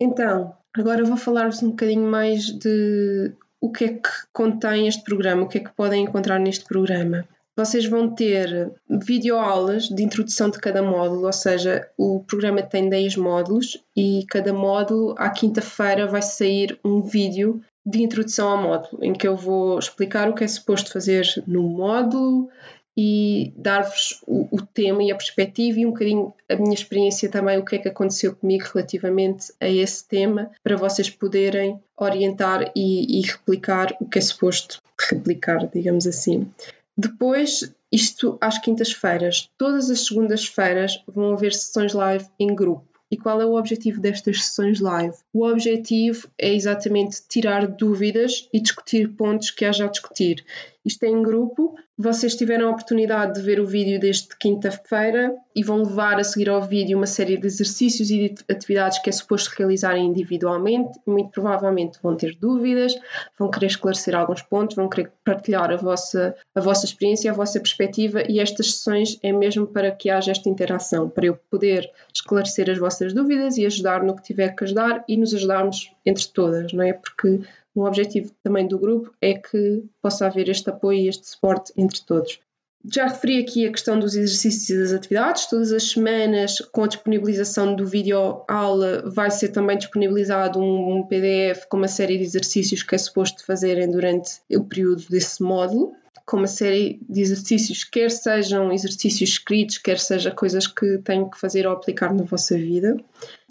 [0.00, 5.42] Então, agora vou falar-vos um bocadinho mais de o que é que contém este programa,
[5.42, 7.28] o que é que podem encontrar neste programa.
[7.56, 13.16] Vocês vão ter videoaulas de introdução de cada módulo, ou seja, o programa tem 10
[13.16, 19.12] módulos e cada módulo, à quinta-feira, vai sair um vídeo de introdução ao módulo, em
[19.12, 22.48] que eu vou explicar o que é suposto fazer no módulo
[22.96, 27.58] e dar-vos o, o, tema e a perspectiva e um bocadinho a minha experiência também,
[27.58, 33.18] o que é que aconteceu comigo relativamente a esse tema, para vocês poderem orientar e,
[33.18, 36.46] e replicar o que é suposto replicar, digamos assim.
[36.96, 39.50] Depois, isto às quintas-feiras.
[39.56, 42.92] Todas as segundas-feiras vão haver sessões live em grupo.
[43.10, 45.14] E qual é o objetivo destas sessões live?
[45.34, 50.42] O objetivo é exatamente tirar dúvidas e discutir pontos que haja a discutir.
[50.82, 51.76] Isto é em grupo.
[52.02, 56.48] Vocês tiveram a oportunidade de ver o vídeo desde quinta-feira e vão levar a seguir
[56.48, 60.98] ao vídeo uma série de exercícios e de atividades que é suposto realizarem individualmente.
[61.06, 62.92] Muito provavelmente vão ter dúvidas,
[63.38, 67.60] vão querer esclarecer alguns pontos, vão querer partilhar a vossa, a vossa experiência, a vossa
[67.60, 72.68] perspectiva e estas sessões é mesmo para que haja esta interação, para eu poder esclarecer
[72.68, 76.72] as vossas dúvidas e ajudar no que tiver que ajudar e nos ajudarmos entre todas,
[76.72, 76.94] não é?
[76.94, 77.42] Porque
[77.74, 82.00] o objetivo também do grupo é que possa haver este apoio e este suporte entre
[82.02, 82.38] todos.
[82.90, 85.46] Já referi aqui a questão dos exercícios e das atividades.
[85.46, 91.66] Todas as semanas, com a disponibilização do vídeo aula, vai ser também disponibilizado um, PDF
[91.68, 95.92] com uma série de exercícios que é suposto fazerem durante o período desse módulo.
[96.26, 101.38] Com uma série de exercícios, quer sejam exercícios escritos, quer seja coisas que tenham que
[101.38, 102.96] fazer ou aplicar na vossa vida.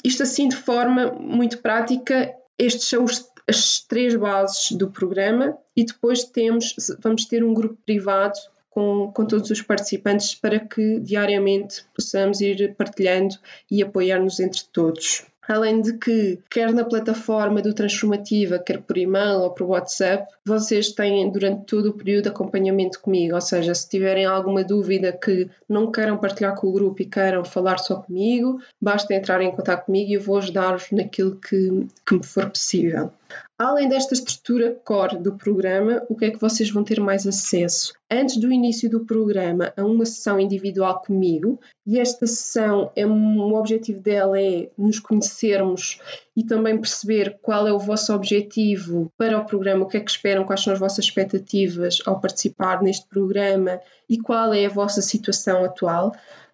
[0.03, 5.84] Isto assim de forma muito prática, estes são os as três bases do programa e
[5.84, 11.84] depois temos, vamos ter um grupo privado com, com todos os participantes para que diariamente
[11.94, 13.36] possamos ir partilhando
[13.70, 15.26] e apoiar-nos entre todos.
[15.48, 20.92] Além de que, quer na plataforma do Transformativa, quer por e-mail ou por WhatsApp, vocês
[20.92, 23.36] têm durante todo o período acompanhamento comigo.
[23.36, 27.44] Ou seja, se tiverem alguma dúvida que não queiram partilhar com o grupo e queiram
[27.44, 32.16] falar só comigo, basta entrar em contato comigo e eu vou ajudar-vos naquilo que, que
[32.16, 33.12] me for possível.
[33.58, 37.94] Além desta estrutura core do programa, o que é que vocês vão ter mais acesso?
[38.10, 43.39] Antes do início do programa, a uma sessão individual comigo, e esta sessão, é um,
[43.39, 46.00] o objetivo dela é nos conhecermos
[46.36, 50.10] e também perceber qual é o vosso objetivo para o programa, o que é que
[50.10, 55.02] esperam, quais são as vossas expectativas ao participar neste programa e qual é a vossa
[55.02, 56.13] situação atual.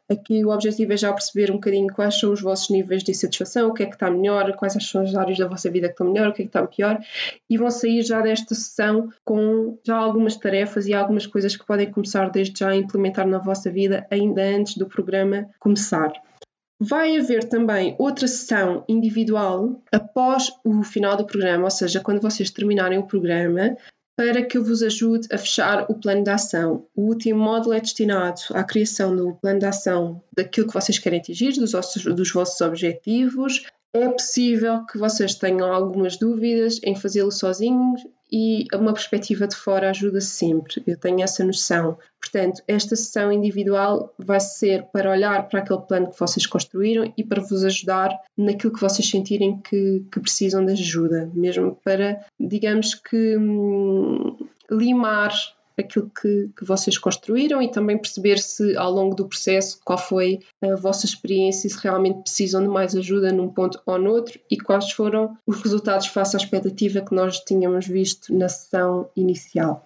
[0.09, 3.67] Aqui o objetivo é já perceber um bocadinho quais são os vossos níveis de insatisfação,
[3.67, 6.11] o que é que está melhor, quais são as áreas da vossa vida que estão
[6.11, 6.97] melhor, o que é que está pior,
[7.49, 11.91] e vão sair já desta sessão com já algumas tarefas e algumas coisas que podem
[11.91, 16.13] começar desde já a implementar na vossa vida ainda antes do programa começar.
[16.79, 22.51] Vai haver também outra sessão individual após o final do programa, ou seja, quando vocês
[22.51, 23.75] terminarem o programa,
[24.17, 26.87] para que eu vos ajude a fechar o plano de ação.
[26.95, 31.19] O último módulo é destinado à criação do plano de ação daquilo que vocês querem
[31.19, 33.67] atingir, dos, vossos, dos vossos objetivos.
[33.93, 39.89] É possível que vocês tenham algumas dúvidas em fazê-lo sozinhos e uma perspectiva de fora
[39.89, 41.97] ajuda sempre, eu tenho essa noção.
[42.19, 47.23] Portanto, esta sessão individual vai ser para olhar para aquele plano que vocês construíram e
[47.23, 52.95] para vos ajudar naquilo que vocês sentirem que, que precisam de ajuda, mesmo para, digamos
[52.95, 54.35] que, hum,
[54.69, 55.31] limar
[55.77, 60.39] aquilo que, que, vocês construíram e também perceber se ao longo do processo qual foi
[60.61, 64.57] a vossa experiência se realmente precisam de mais ajuda num ponto ou no outro e
[64.57, 69.85] quais foram os resultados face à expectativa que nós tínhamos visto na sessão inicial.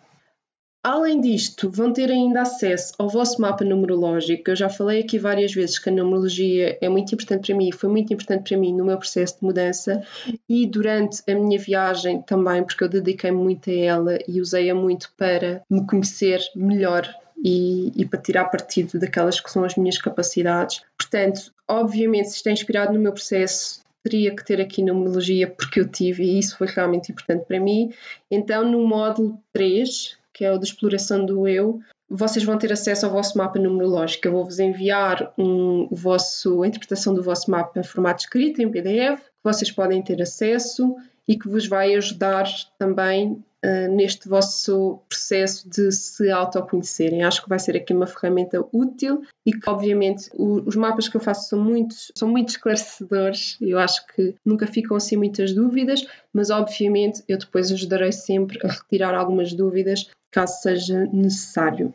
[0.83, 4.49] Além disto, vão ter ainda acesso ao vosso mapa numerológico.
[4.49, 7.87] Eu já falei aqui várias vezes que a numerologia é muito importante para mim, foi
[7.87, 10.03] muito importante para mim no meu processo de mudança
[10.49, 15.13] e durante a minha viagem também, porque eu dediquei muito a ela e usei-a muito
[15.15, 17.07] para me conhecer melhor
[17.43, 20.81] e, e, para tirar partido daquelas que são as minhas capacidades.
[20.97, 25.87] Portanto, obviamente, se está inspirado no meu processo, teria que ter aqui numerologia porque eu
[25.87, 27.93] tive e isso foi realmente importante para mim.
[28.31, 33.05] Então, no módulo 3, que é o de exploração do eu, vocês vão ter acesso
[33.05, 34.27] ao vosso mapa numerológico.
[34.27, 39.21] Eu vou-vos enviar um, vosso, a interpretação do vosso mapa em formato escrito, em PDF,
[39.21, 40.95] que vocês podem ter acesso
[41.31, 42.45] e que vos vai ajudar
[42.77, 47.23] também uh, neste vosso processo de se autoconhecerem.
[47.23, 51.15] Acho que vai ser aqui uma ferramenta útil e que, obviamente, o, os mapas que
[51.15, 53.55] eu faço são muito, são muito esclarecedores.
[53.61, 58.67] Eu acho que nunca ficam assim muitas dúvidas, mas, obviamente, eu depois ajudarei sempre a
[58.67, 61.93] retirar algumas dúvidas caso seja necessário.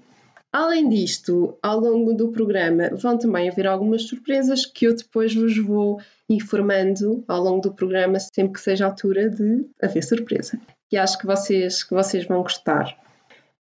[0.57, 5.55] Além disto, ao longo do programa vão também haver algumas surpresas que eu depois vos
[5.59, 10.59] vou informando ao longo do programa, sempre que seja a altura de haver surpresa.
[10.90, 12.97] E acho que vocês, que vocês vão gostar.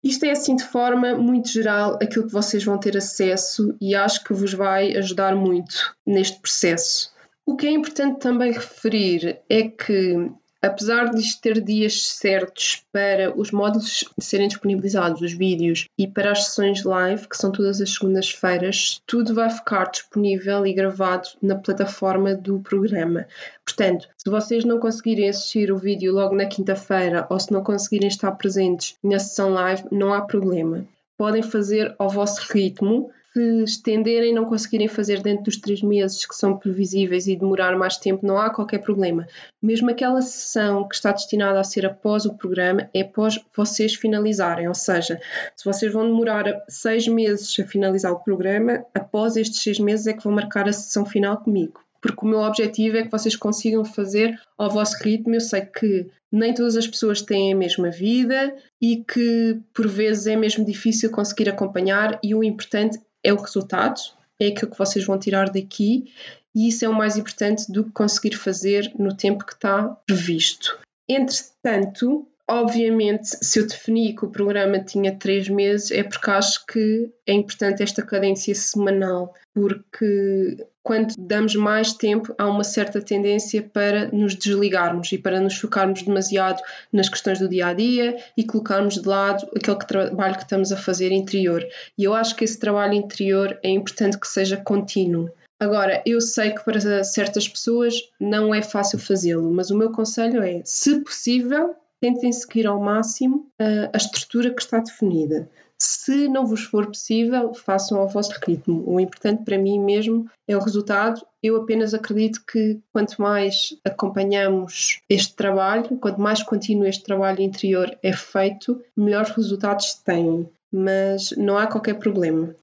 [0.03, 4.23] Isto é assim de forma muito geral aquilo que vocês vão ter acesso e acho
[4.23, 7.13] que vos vai ajudar muito neste processo.
[7.45, 13.49] O que é importante também referir é que Apesar de ter dias certos para os
[13.49, 19.01] módulos serem disponibilizados, os vídeos, e para as sessões live, que são todas as segundas-feiras,
[19.07, 23.25] tudo vai ficar disponível e gravado na plataforma do programa.
[23.65, 28.09] Portanto, se vocês não conseguirem assistir o vídeo logo na quinta-feira ou se não conseguirem
[28.09, 30.85] estar presentes na sessão live, não há problema.
[31.17, 36.25] Podem fazer ao vosso ritmo se estenderem e não conseguirem fazer dentro dos três meses
[36.25, 39.27] que são previsíveis e demorar mais tempo, não há qualquer problema.
[39.61, 44.67] Mesmo aquela sessão que está destinada a ser após o programa, é após vocês finalizarem.
[44.67, 45.19] Ou seja,
[45.55, 50.13] se vocês vão demorar seis meses a finalizar o programa, após estes seis meses é
[50.13, 53.83] que vão marcar a sessão final comigo porque o meu objetivo é que vocês consigam
[53.83, 55.35] fazer ao vosso ritmo.
[55.35, 60.27] Eu sei que nem todas as pessoas têm a mesma vida e que por vezes
[60.27, 63.99] é mesmo difícil conseguir acompanhar, e o importante é o resultado,
[64.39, 66.13] é aquilo que vocês vão tirar daqui
[66.55, 70.79] e isso é o mais importante do que conseguir fazer no tempo que está previsto.
[71.07, 77.11] Entretanto, obviamente, se eu defini que o programa tinha três meses, é porque acho que
[77.25, 84.07] é importante esta cadência semanal, porque quando damos mais tempo, há uma certa tendência para
[84.07, 88.95] nos desligarmos e para nos focarmos demasiado nas questões do dia a dia e colocarmos
[88.95, 91.63] de lado aquele trabalho que estamos a fazer interior.
[91.95, 95.29] E eu acho que esse trabalho interior é importante que seja contínuo.
[95.59, 100.41] Agora, eu sei que para certas pessoas não é fácil fazê-lo, mas o meu conselho
[100.41, 105.49] é, se possível, tentem seguir ao máximo a estrutura que está definida.
[105.81, 108.83] Se não vos for possível, façam ao vosso ritmo.
[108.85, 111.25] O importante para mim mesmo é o resultado.
[111.41, 117.97] Eu apenas acredito que quanto mais acompanhamos este trabalho, quanto mais contínuo este trabalho interior
[118.03, 120.49] é feito, melhores resultados se têm.
[120.69, 122.53] Mas não há qualquer problema.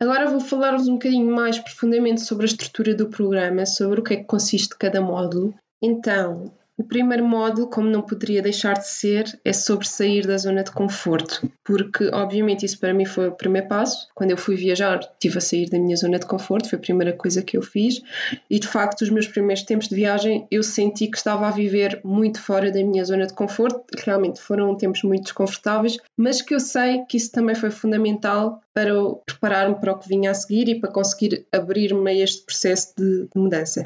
[0.00, 4.14] Agora vou falar-vos um bocadinho mais profundamente sobre a estrutura do programa, sobre o que
[4.14, 5.52] é que consiste cada módulo.
[5.82, 10.64] Então, o primeiro módulo, como não poderia deixar de ser, é sobre sair da zona
[10.64, 14.08] de conforto, porque obviamente isso para mim foi o primeiro passo.
[14.14, 17.12] Quando eu fui viajar, tive a sair da minha zona de conforto, foi a primeira
[17.12, 18.00] coisa que eu fiz,
[18.48, 22.00] e de facto, os meus primeiros tempos de viagem eu senti que estava a viver
[22.02, 23.84] muito fora da minha zona de conforto.
[24.02, 28.92] Realmente foram tempos muito desconfortáveis, mas que eu sei que isso também foi fundamental para
[29.26, 33.24] preparar-me para o que vinha a seguir e para conseguir abrir-me a este processo de,
[33.24, 33.82] de mudança.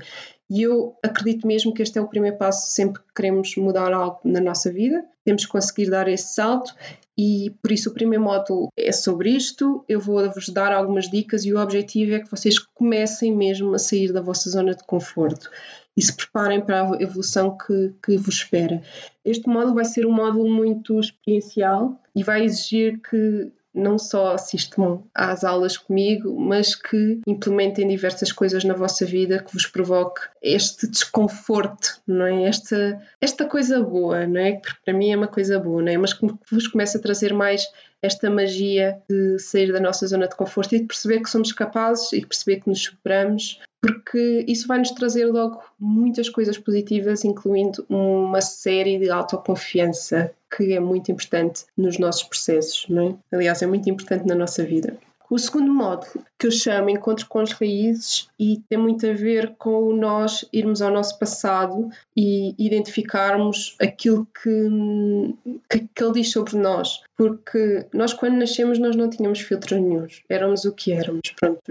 [0.50, 4.20] E eu acredito mesmo que este é o primeiro passo sempre que queremos mudar algo
[4.24, 5.04] na nossa vida.
[5.24, 6.74] Temos que conseguir dar esse salto
[7.16, 9.84] e por isso o primeiro módulo é sobre isto.
[9.88, 14.12] Eu vou-vos dar algumas dicas e o objetivo é que vocês comecem mesmo a sair
[14.12, 15.50] da vossa zona de conforto
[15.96, 18.82] e se preparem para a evolução que, que vos espera.
[19.24, 25.02] Este módulo vai ser um módulo muito experiencial e vai exigir que não só assistam
[25.14, 30.86] às aulas comigo, mas que implementem diversas coisas na vossa vida que vos provoque este
[30.86, 32.44] desconforto, não é?
[32.44, 34.52] Esta, esta coisa boa, não é?
[34.52, 35.98] Que para mim é uma coisa boa, não é?
[35.98, 37.66] Mas que vos comece a trazer mais
[38.00, 42.12] esta magia de sair da nossa zona de conforto e de perceber que somos capazes
[42.12, 47.22] e de perceber que nos superamos porque isso vai nos trazer logo muitas coisas positivas,
[47.22, 53.36] incluindo uma série de autoconfiança que é muito importante nos nossos processos, não é?
[53.36, 54.96] Aliás, é muito importante na nossa vida.
[55.30, 59.54] O segundo módulo, que eu chamo Encontro com as Raízes, e tem muito a ver
[59.56, 65.34] com nós irmos ao nosso passado e identificarmos aquilo que,
[65.70, 67.02] que, que ele diz sobre nós.
[67.16, 70.22] Porque nós, quando nascemos, nós não tínhamos filtros nenhums.
[70.28, 71.22] Éramos o que éramos.
[71.40, 71.62] Pronto,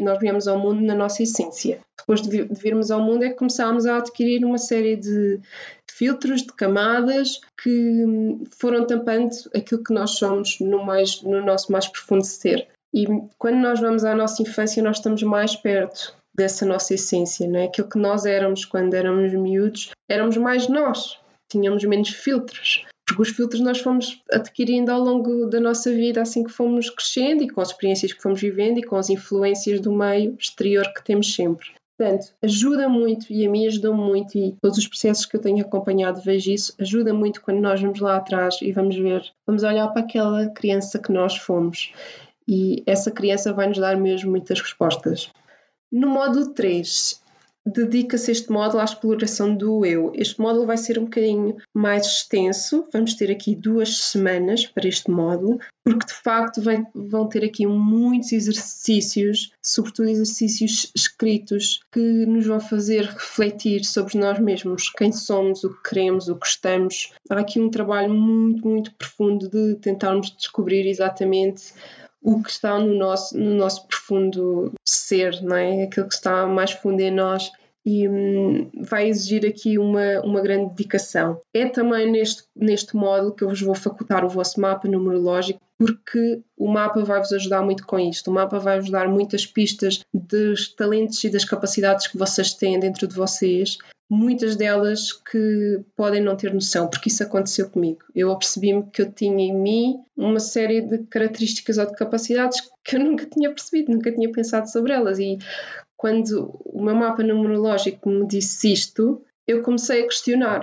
[0.00, 1.78] nós viemos ao mundo na nossa essência.
[1.96, 5.40] Depois de virmos ao mundo é que começámos a adquirir uma série de
[5.86, 8.04] filtros, de camadas que
[8.58, 12.66] foram tampando aquilo que nós somos no, mais, no nosso mais profundo ser.
[12.94, 13.06] E
[13.38, 17.64] quando nós vamos à nossa infância, nós estamos mais perto dessa nossa essência, não é?
[17.64, 21.18] Aquilo que nós éramos quando éramos miúdos, éramos mais nós,
[21.50, 22.86] tínhamos menos filtros.
[23.06, 27.42] Porque os filtros nós fomos adquirindo ao longo da nossa vida, assim que fomos crescendo
[27.42, 31.02] e com as experiências que fomos vivendo e com as influências do meio exterior que
[31.02, 31.68] temos sempre.
[31.98, 35.64] Portanto, ajuda muito e a mim ajudou muito e todos os processos que eu tenho
[35.64, 39.88] acompanhado vejo isso, ajuda muito quando nós vamos lá atrás e vamos ver, vamos olhar
[39.88, 41.92] para aquela criança que nós fomos
[42.48, 45.30] e essa criança vai nos dar mesmo muitas respostas.
[45.92, 47.20] No módulo 3,
[47.66, 50.12] dedica-se este módulo à exploração do eu.
[50.14, 55.10] Este módulo vai ser um bocadinho mais extenso, vamos ter aqui duas semanas para este
[55.10, 62.46] módulo, porque de facto vem, vão ter aqui muitos exercícios, sobretudo exercícios escritos, que nos
[62.46, 67.12] vão fazer refletir sobre nós mesmos, quem somos, o que queremos, o que estamos.
[67.28, 71.72] Há aqui um trabalho muito, muito profundo de tentarmos descobrir exatamente
[72.22, 75.84] o que está no nosso, no nosso profundo ser, não é?
[75.84, 77.50] Aquilo que está mais fundo em nós.
[77.86, 81.40] e hum, vai exigir aqui uma, uma grande dedicação.
[81.54, 86.42] É também neste, neste modo que eu vos vou facultar o vosso mapa numerológico, porque
[86.56, 88.30] o mapa vai-vos ajudar muito com isto.
[88.30, 93.06] O mapa vai-vos dar muitas pistas dos talentos e das capacidades que vocês têm dentro
[93.06, 98.00] de vocês, muitas delas que podem não ter noção, porque isso aconteceu comigo.
[98.14, 102.96] Eu apercebi-me que eu tinha em mim uma série de características ou de capacidades que
[102.96, 105.18] eu nunca tinha percebido, nunca tinha pensado sobre elas.
[105.18, 105.38] E
[105.96, 110.62] quando o meu mapa numerológico me disse isto, eu comecei a questionar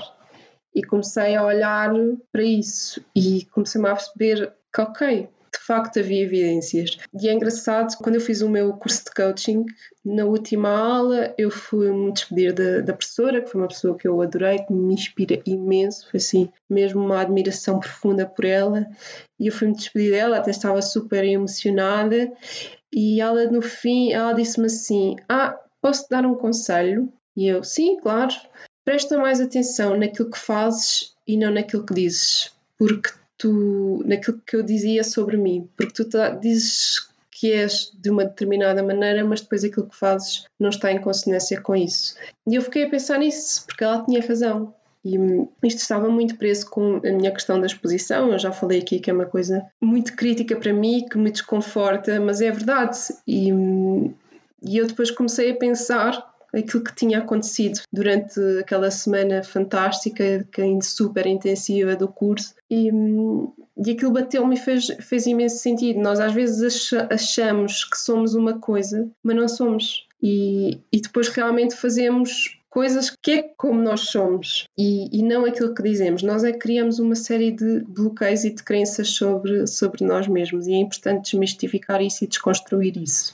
[0.73, 1.91] e comecei a olhar
[2.31, 6.97] para isso e comecei-me a perceber que, ok, de facto havia evidências.
[7.19, 9.65] E é engraçado, quando eu fiz o meu curso de coaching,
[10.03, 14.21] na última aula eu fui-me despedir da, da professora, que foi uma pessoa que eu
[14.21, 18.85] adorei, que me inspira imenso, foi assim, mesmo uma admiração profunda por ela.
[19.39, 22.31] E eu fui-me despedir dela, até estava super emocionada.
[22.93, 27.11] E ela, no fim, ela disse-me assim: Ah, posso dar um conselho?
[27.35, 28.33] E eu, sim, claro.
[28.85, 34.55] Presta mais atenção naquilo que fazes e não naquilo que dizes, porque tu, naquilo que
[34.55, 39.41] eu dizia sobre mim, porque tu tá, dizes que és de uma determinada maneira, mas
[39.41, 42.15] depois aquilo que fazes não está em consonância com isso.
[42.47, 44.73] E eu fiquei a pensar nisso, porque ela tinha razão.
[45.03, 45.17] E
[45.61, 48.31] isto estava muito preso com a minha questão da exposição.
[48.31, 52.19] Eu já falei aqui que é uma coisa muito crítica para mim, que me desconforta,
[52.19, 52.97] mas é verdade.
[53.27, 53.49] E,
[54.63, 60.47] e eu depois comecei a pensar aquilo que tinha acontecido durante aquela semana fantástica,
[60.81, 62.89] super intensiva do curso, e,
[63.77, 65.99] e aquilo bateu-me e fez, fez imenso sentido.
[65.99, 70.07] Nós às vezes achamos que somos uma coisa, mas não somos.
[70.21, 75.73] E, e depois realmente fazemos coisas que é como nós somos e, e, não aquilo
[75.73, 76.21] que dizemos.
[76.21, 80.67] Nós é que criamos uma série de bloqueios e de crenças sobre, sobre nós mesmos
[80.67, 83.33] e é importante desmistificar isso e desconstruir isso.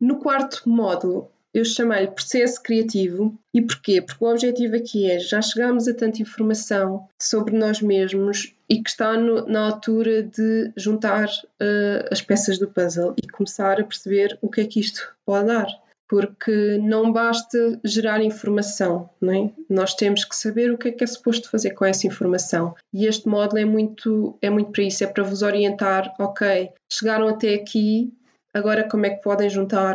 [0.00, 3.38] No quarto módulo, eu chamei-lhe processo criativo.
[3.54, 4.02] E porquê?
[4.02, 8.90] Porque o objetivo aqui é já chegamos a tanta informação sobre nós mesmos e que
[8.90, 14.36] está no, na altura de juntar uh, as peças do puzzle e começar a perceber
[14.42, 15.68] o que é que isto pode dar.
[16.06, 19.50] Porque não basta gerar informação, não é?
[19.70, 22.74] Nós temos que saber o que é que é suposto fazer com essa informação.
[22.92, 27.26] E este módulo é muito, é muito para isso, é para vos orientar, ok, chegaram
[27.26, 28.12] até aqui,
[28.52, 29.94] agora como é que podem juntar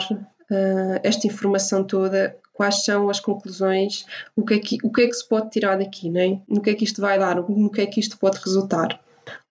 [0.49, 5.07] uh, esta informação toda, quais são as conclusões, o que, é que, o que é
[5.07, 6.41] que se pode tirar daqui, né?
[6.47, 8.99] no que é que isto vai dar, no que é que isto pode resultar.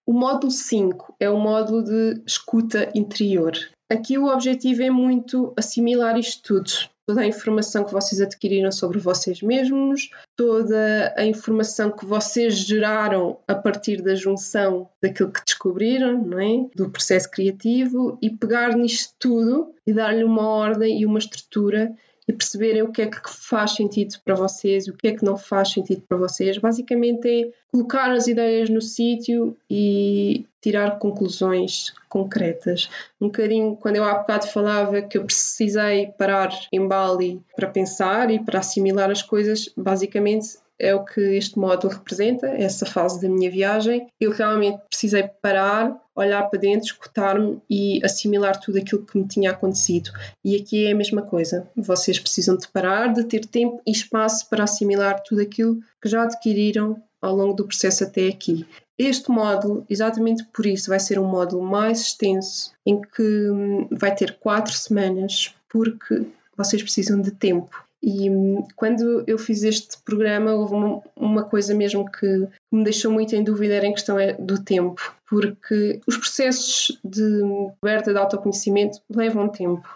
[0.06, 3.52] O módulo 5 é o módulo de escuta interior.
[3.90, 6.70] Aqui o objetivo é muito assimilar isto tudo,
[7.08, 13.38] toda a informação que vocês adquiriram sobre vocês mesmos, toda a informação que vocês geraram
[13.48, 16.68] a partir da junção daquilo que descobriram, não é?
[16.76, 21.96] do processo criativo, e pegar nisto tudo e dar-lhe uma ordem e uma estrutura
[22.28, 25.38] e perceberem o que é que faz sentido para vocês, o que é que não
[25.38, 26.58] faz sentido para vocês.
[26.58, 32.90] Basicamente é colocar as ideias no sítio e tirar conclusões concretas.
[33.18, 38.30] Um bocadinho, quando eu há bocado falava que eu precisei parar em Bali para pensar
[38.30, 43.28] e para assimilar as coisas, basicamente é o que este módulo representa, essa fase da
[43.28, 44.06] minha viagem.
[44.20, 49.50] Eu realmente precisei parar, olhar para dentro, escutar-me e assimilar tudo aquilo que me tinha
[49.50, 50.10] acontecido.
[50.44, 51.68] E aqui é a mesma coisa.
[51.76, 56.22] Vocês precisam de parar, de ter tempo e espaço para assimilar tudo aquilo que já
[56.22, 58.66] adquiriram ao longo do processo até aqui.
[58.96, 64.14] Este módulo, exatamente por isso, vai ser um módulo mais extenso, em que hum, vai
[64.14, 66.26] ter quatro semanas, porque
[66.56, 67.87] vocês precisam de tempo.
[68.02, 72.26] E hum, quando eu fiz este programa, houve uma, uma coisa mesmo que
[72.70, 77.42] me deixou muito em dúvida, era em questão é do tempo, porque os processos de
[77.82, 79.88] aberta de autoconhecimento levam tempo.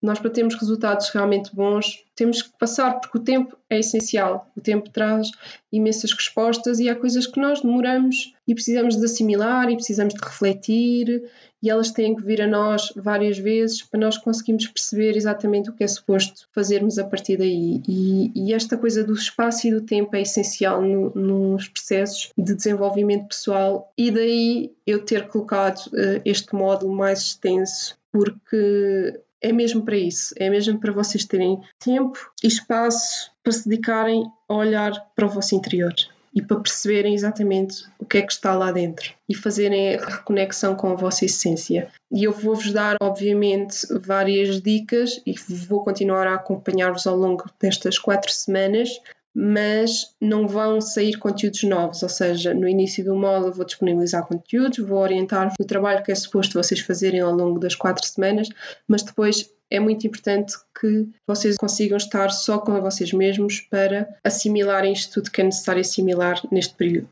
[0.00, 4.48] Nós, para termos resultados realmente bons, temos que passar, porque o tempo é essencial.
[4.56, 5.28] O tempo traz
[5.72, 10.20] imensas respostas e há coisas que nós demoramos e precisamos de assimilar e precisamos de
[10.20, 11.28] refletir
[11.60, 15.72] e elas têm que vir a nós várias vezes para nós conseguirmos perceber exatamente o
[15.72, 17.82] que é suposto fazermos a partir daí.
[17.88, 22.54] E, e esta coisa do espaço e do tempo é essencial no, nos processos de
[22.54, 29.82] desenvolvimento pessoal e daí eu ter colocado uh, este módulo mais extenso porque é mesmo
[29.82, 34.92] para isso, é mesmo para vocês terem tempo e espaço para se dedicarem a olhar
[35.14, 35.94] para o vosso interior
[36.34, 40.74] e para perceberem exatamente o que é que está lá dentro e fazerem a reconexão
[40.74, 41.88] com a vossa essência.
[42.12, 45.34] E eu vou-vos dar, obviamente, várias dicas e
[45.66, 49.00] vou continuar a acompanhar-vos ao longo destas quatro semanas
[49.34, 54.78] mas não vão sair conteúdos novos, ou seja, no início do módulo vou disponibilizar conteúdos,
[54.78, 58.48] vou orientar-vos no trabalho que é suposto vocês fazerem ao longo das quatro semanas,
[58.86, 64.92] mas depois é muito importante que vocês consigam estar só com vocês mesmos para assimilarem
[64.92, 67.08] isto tudo que é necessário assimilar neste período.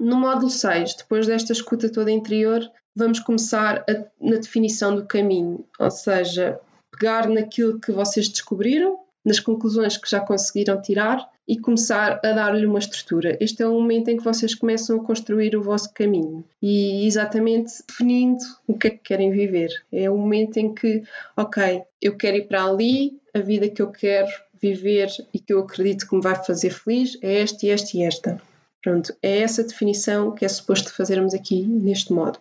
[0.00, 5.64] No módulo 6, depois desta escuta toda interior, vamos começar a, na definição do caminho,
[5.78, 6.58] ou seja,
[6.90, 12.66] pegar naquilo que vocês descobriram, nas conclusões que já conseguiram tirar e começar a dar-lhe
[12.66, 13.36] uma estrutura.
[13.40, 17.72] Este é o momento em que vocês começam a construir o vosso caminho e exatamente
[17.86, 19.70] definindo o que é que querem viver.
[19.92, 21.02] É o momento em que,
[21.36, 25.60] ok, eu quero ir para ali, a vida que eu quero viver e que eu
[25.60, 28.40] acredito que me vai fazer feliz é esta esta e esta.
[28.82, 32.38] Pronto, é essa definição que é suposto fazermos aqui neste modo.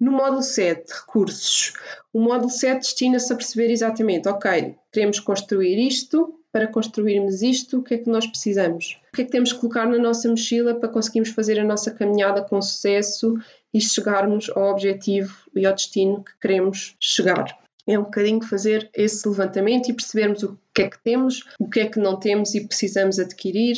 [0.00, 1.74] No módulo 7, recursos,
[2.10, 7.82] o módulo 7 destina-se a perceber exatamente, ok, queremos construir isto, para construirmos isto, o
[7.82, 8.98] que é que nós precisamos?
[9.12, 11.90] O que é que temos que colocar na nossa mochila para conseguirmos fazer a nossa
[11.90, 13.34] caminhada com sucesso
[13.74, 17.58] e chegarmos ao objetivo e ao destino que queremos chegar?
[17.86, 21.80] É um bocadinho fazer esse levantamento e percebermos o que é que temos, o que
[21.80, 23.76] é que não temos e precisamos adquirir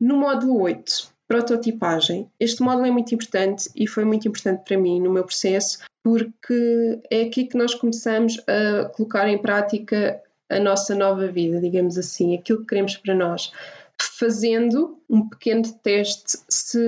[0.00, 2.30] no módulo 8, prototipagem.
[2.38, 7.00] Este módulo é muito importante e foi muito importante para mim no meu processo, porque
[7.10, 12.34] é aqui que nós começamos a colocar em prática a nossa nova vida, digamos assim,
[12.36, 13.52] aquilo que queremos para nós.
[14.00, 16.78] Fazendo um pequeno teste se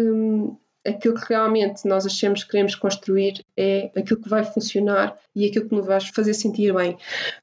[0.86, 5.68] aquilo que realmente nós achamos que queremos construir é aquilo que vai funcionar e aquilo
[5.68, 6.96] que nos vai fazer sentir bem.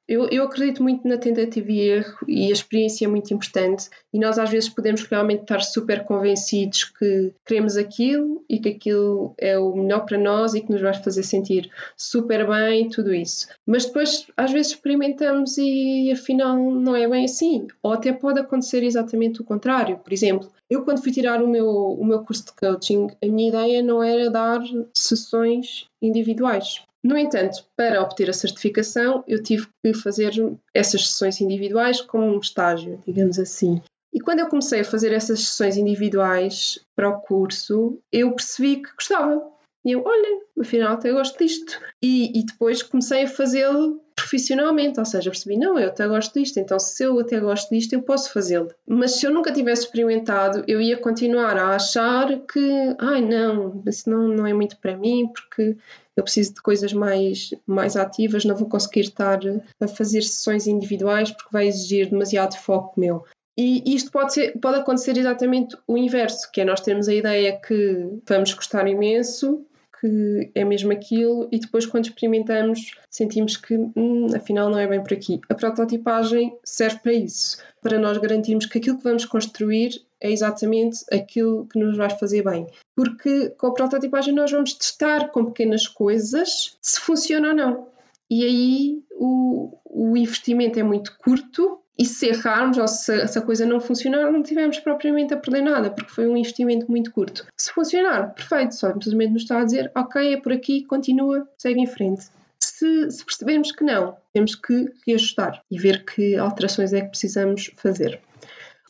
[0.07, 4.19] Eu, eu acredito muito na tentativa e erro e a experiência é muito importante e
[4.19, 9.59] nós às vezes podemos realmente estar super convencidos que queremos aquilo e que aquilo é
[9.59, 13.47] o melhor para nós e que nos vai fazer sentir super bem, tudo isso.
[13.65, 17.67] Mas depois às vezes experimentamos e afinal não é bem assim.
[17.83, 19.97] Ou até pode acontecer exatamente o contrário.
[19.97, 23.49] Por exemplo, eu quando fui tirar o meu, o meu curso de coaching, a minha
[23.49, 24.61] ideia não era dar
[24.93, 26.83] sessões individuais.
[27.03, 30.33] No entanto, para obter a certificação, eu tive que fazer
[30.73, 33.81] essas sessões individuais como um estágio, digamos assim.
[34.13, 38.93] E quando eu comecei a fazer essas sessões individuais para o curso, eu percebi que
[38.93, 39.45] gostava.
[39.85, 41.79] E eu, olha, afinal até gosto disto.
[42.01, 46.59] E, e depois comecei a fazê-lo profissionalmente, ou seja, percebi, não, eu até gosto disto,
[46.59, 48.71] então se eu até gosto disto, eu posso fazê-lo.
[48.87, 54.09] Mas se eu nunca tivesse experimentado, eu ia continuar a achar que, ai não, isso
[54.09, 55.77] não, não é muito para mim, porque
[56.17, 59.39] eu preciso de coisas mais, mais ativas, não vou conseguir estar
[59.79, 63.23] a fazer sessões individuais porque vai exigir demasiado foco meu.
[63.55, 67.57] E isto pode, ser, pode acontecer exatamente o inverso, que é nós termos a ideia
[67.61, 69.63] que vamos gostar imenso,
[70.05, 75.01] que é mesmo aquilo, e depois, quando experimentamos, sentimos que hum, afinal não é bem
[75.01, 75.41] por aqui.
[75.49, 81.03] A prototipagem serve para isso, para nós garantirmos que aquilo que vamos construir é exatamente
[81.11, 82.67] aquilo que nos vai fazer bem.
[82.95, 87.87] Porque com a prototipagem nós vamos testar com pequenas coisas se funciona ou não.
[88.29, 93.41] E aí o, o investimento é muito curto e se errarmos ou se, se, a
[93.41, 97.45] coisa não funcionar, não tivemos propriamente a perder nada, porque foi um investimento muito curto.
[97.57, 101.79] Se funcionar, perfeito, só simplesmente nos está a dizer, ok, é por aqui, continua, segue
[101.79, 102.27] em frente.
[102.59, 107.71] Se, se percebermos que não, temos que reajustar e ver que alterações é que precisamos
[107.77, 108.19] fazer.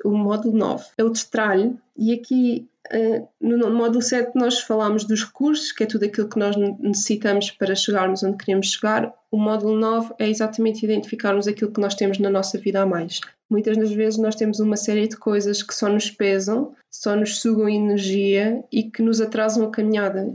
[0.04, 2.68] O módulo 9 é o destralhe, e aqui
[3.42, 7.76] no módulo 7 nós falámos dos recursos, que é tudo aquilo que nós necessitamos para
[7.76, 9.14] chegarmos onde queremos chegar.
[9.32, 13.22] O módulo 9 é exatamente identificarmos aquilo que nós temos na nossa vida a mais.
[13.50, 17.40] Muitas das vezes nós temos uma série de coisas que só nos pesam, só nos
[17.40, 20.34] sugam energia e que nos atrasam a caminhada.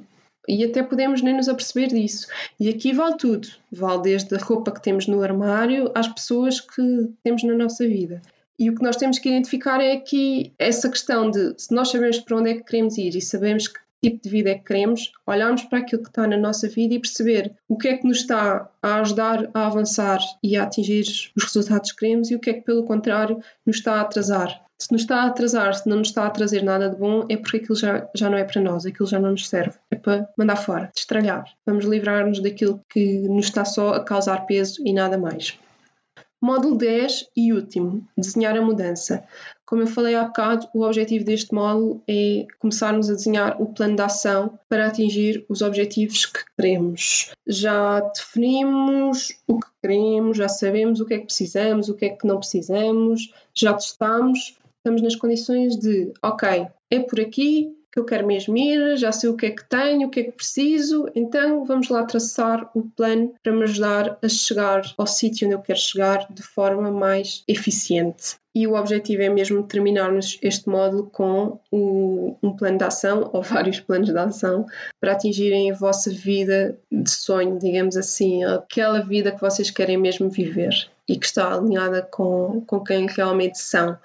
[0.48, 2.26] E até podemos nem nos aperceber disso.
[2.58, 3.48] E aqui vale tudo.
[3.70, 8.20] Vale desde a roupa que temos no armário às pessoas que temos na nossa vida.
[8.60, 12.18] E o que nós temos que identificar é que essa questão de se nós sabemos
[12.20, 15.12] para onde é que queremos ir e sabemos que tipo de vida é que queremos,
[15.26, 18.18] olharmos para aquilo que está na nossa vida e perceber o que é que nos
[18.18, 21.04] está a ajudar a avançar e a atingir
[21.34, 24.62] os resultados que queremos e o que é que, pelo contrário, nos está a atrasar.
[24.78, 27.36] Se nos está a atrasar, se não nos está a trazer nada de bom, é
[27.36, 29.76] porque aquilo já, já não é para nós, aquilo já não nos serve.
[29.90, 31.44] É para mandar fora, destralhar.
[31.66, 35.58] Vamos livrar-nos daquilo que nos está só a causar peso e nada mais.
[36.40, 39.22] Módulo 10 e último, desenhar a mudança.
[39.66, 43.94] Como eu falei há bocado, o objetivo deste módulo é começarmos a desenhar o plano
[43.94, 47.30] de ação para atingir os objetivos que queremos.
[47.46, 52.08] Já definimos o que queremos, já sabemos o que é que precisamos, o que é
[52.08, 58.26] que não precisamos, já testamos, estamos nas condições de, ok, é por aqui eu quero
[58.26, 61.64] mesmo ir, já sei o que é que tenho, o que é que preciso, então
[61.64, 65.78] vamos lá traçar o plano para me ajudar a chegar ao sítio onde eu quero
[65.78, 72.36] chegar de forma mais eficiente e o objetivo é mesmo terminarmos este módulo com o,
[72.42, 74.66] um plano de ação ou vários planos de ação
[75.00, 80.28] para atingirem a vossa vida de sonho, digamos assim, aquela vida que vocês querem mesmo
[80.28, 83.96] viver e que está alinhada com, com quem realmente são.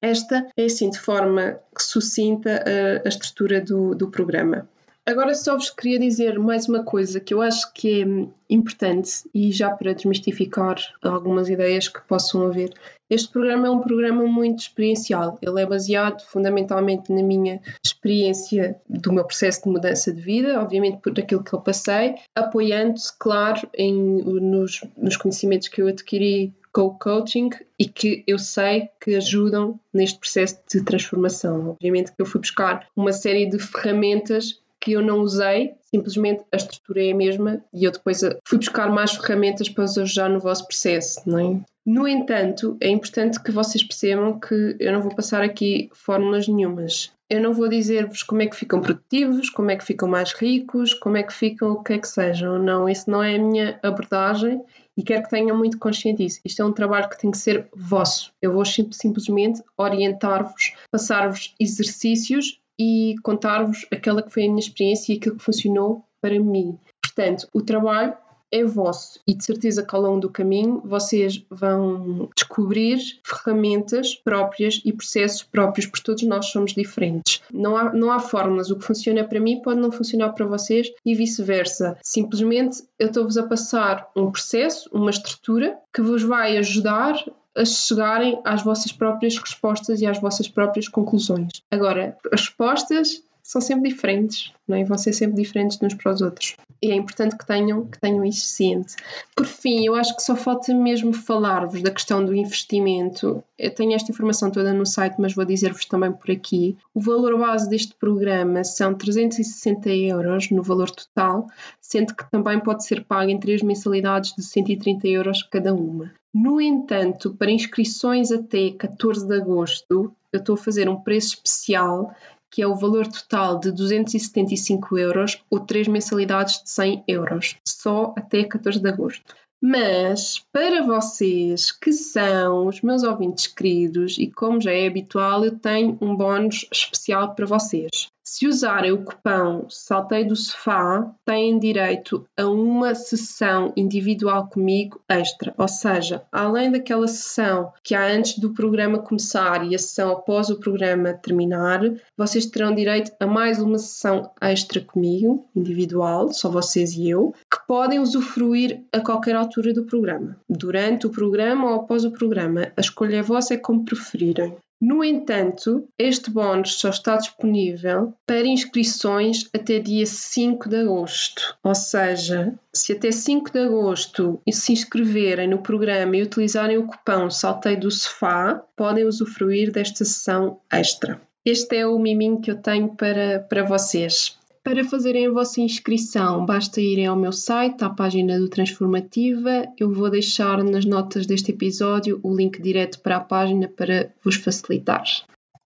[0.00, 4.68] Esta é assim de forma sucinta a, a estrutura do, do programa.
[5.08, 9.52] Agora só vos queria dizer mais uma coisa que eu acho que é importante e
[9.52, 12.74] já para desmistificar algumas ideias que possam haver.
[13.08, 15.38] Este programa é um programa muito experiencial.
[15.40, 20.98] Ele é baseado fundamentalmente na minha experiência do meu processo de mudança de vida, obviamente
[20.98, 26.52] por aquilo que eu passei, apoiando-se, claro, em, nos, nos conhecimentos que eu adquiri
[26.98, 31.70] coaching e que eu sei que ajudam neste processo de transformação.
[31.70, 36.56] Obviamente que eu fui buscar uma série de ferramentas que eu não usei, simplesmente a
[36.56, 40.28] estrutura é a mesma e eu depois eh, fui buscar mais ferramentas para vos ajudar
[40.28, 41.60] no vosso processo, não é?
[41.84, 47.12] No entanto, é importante que vocês percebam que eu não vou passar aqui fórmulas nenhumas.
[47.28, 50.94] Eu não vou dizer-vos como é que ficam produtivos, como é que ficam mais ricos,
[50.94, 52.58] como é que ficam o que é que sejam.
[52.58, 54.62] Não, isso não é a minha abordagem
[54.96, 56.40] e quero que tenham muito consciente disso.
[56.44, 58.32] Isto é um trabalho que tem que ser vosso.
[58.40, 65.16] Eu vou simplesmente orientar-vos, passar-vos exercícios e contar-vos aquela que foi a minha experiência e
[65.16, 66.78] aquilo que funcionou para mim.
[67.02, 68.16] Portanto, o trabalho
[68.56, 74.80] é vosso e de certeza que ao longo do caminho vocês vão descobrir ferramentas próprias
[74.84, 77.42] e processos próprios, porque todos nós somos diferentes.
[77.52, 80.90] Não há, não há fórmulas, o que funciona para mim pode não funcionar para vocês
[81.04, 81.98] e vice-versa.
[82.02, 87.16] Simplesmente eu estou-vos a passar um processo, uma estrutura que vos vai ajudar
[87.56, 91.62] a chegarem às vossas próprias respostas e às vossas próprias conclusões.
[91.70, 94.82] Agora, as respostas são sempre diferentes, não é?
[94.82, 96.56] vão ser sempre diferentes uns para os outros.
[96.82, 98.96] E é importante que tenham, que tenham isso ciente.
[99.36, 103.42] Por fim, eu acho que só falta mesmo falar-vos da questão do investimento.
[103.56, 106.76] Eu tenho esta informação toda no site, mas vou dizer-vos também por aqui.
[106.92, 111.46] O valor base deste programa são 360 euros no valor total,
[111.80, 116.12] sendo que também pode ser pago em três mensalidades de 130 euros cada uma.
[116.34, 122.14] No entanto, para inscrições até 14 de agosto, eu estou a fazer um preço especial
[122.50, 128.14] que é o valor total de 275 euros ou três mensalidades de 100 euros, só
[128.16, 129.34] até 14 de agosto.
[129.62, 135.58] Mas para vocês que são os meus ouvintes queridos e como já é habitual, eu
[135.58, 138.08] tenho um bónus especial para vocês.
[138.28, 145.54] Se usarem o cupão Saltei do Sofá, têm direito a uma sessão individual comigo extra.
[145.56, 150.50] Ou seja, além daquela sessão que há antes do programa começar e a sessão após
[150.50, 151.80] o programa terminar,
[152.16, 157.64] vocês terão direito a mais uma sessão extra comigo, individual, só vocês e eu, que
[157.68, 160.36] podem usufruir a qualquer altura do programa.
[160.50, 162.72] Durante o programa ou após o programa.
[162.76, 164.56] A escolha é vossa, é como preferirem.
[164.80, 171.56] No entanto, este bónus só está disponível para inscrições até dia 5 de agosto.
[171.62, 177.30] Ou seja, se até 5 de agosto se inscreverem no programa e utilizarem o cupom
[177.30, 181.20] Saltei do Sofá, podem usufruir desta sessão extra.
[181.42, 184.35] Este é o miminho que eu tenho para, para vocês.
[184.66, 189.64] Para fazerem a vossa inscrição, basta irem ao meu site, à página do Transformativa.
[189.78, 194.34] Eu vou deixar nas notas deste episódio o link direto para a página para vos
[194.34, 195.04] facilitar.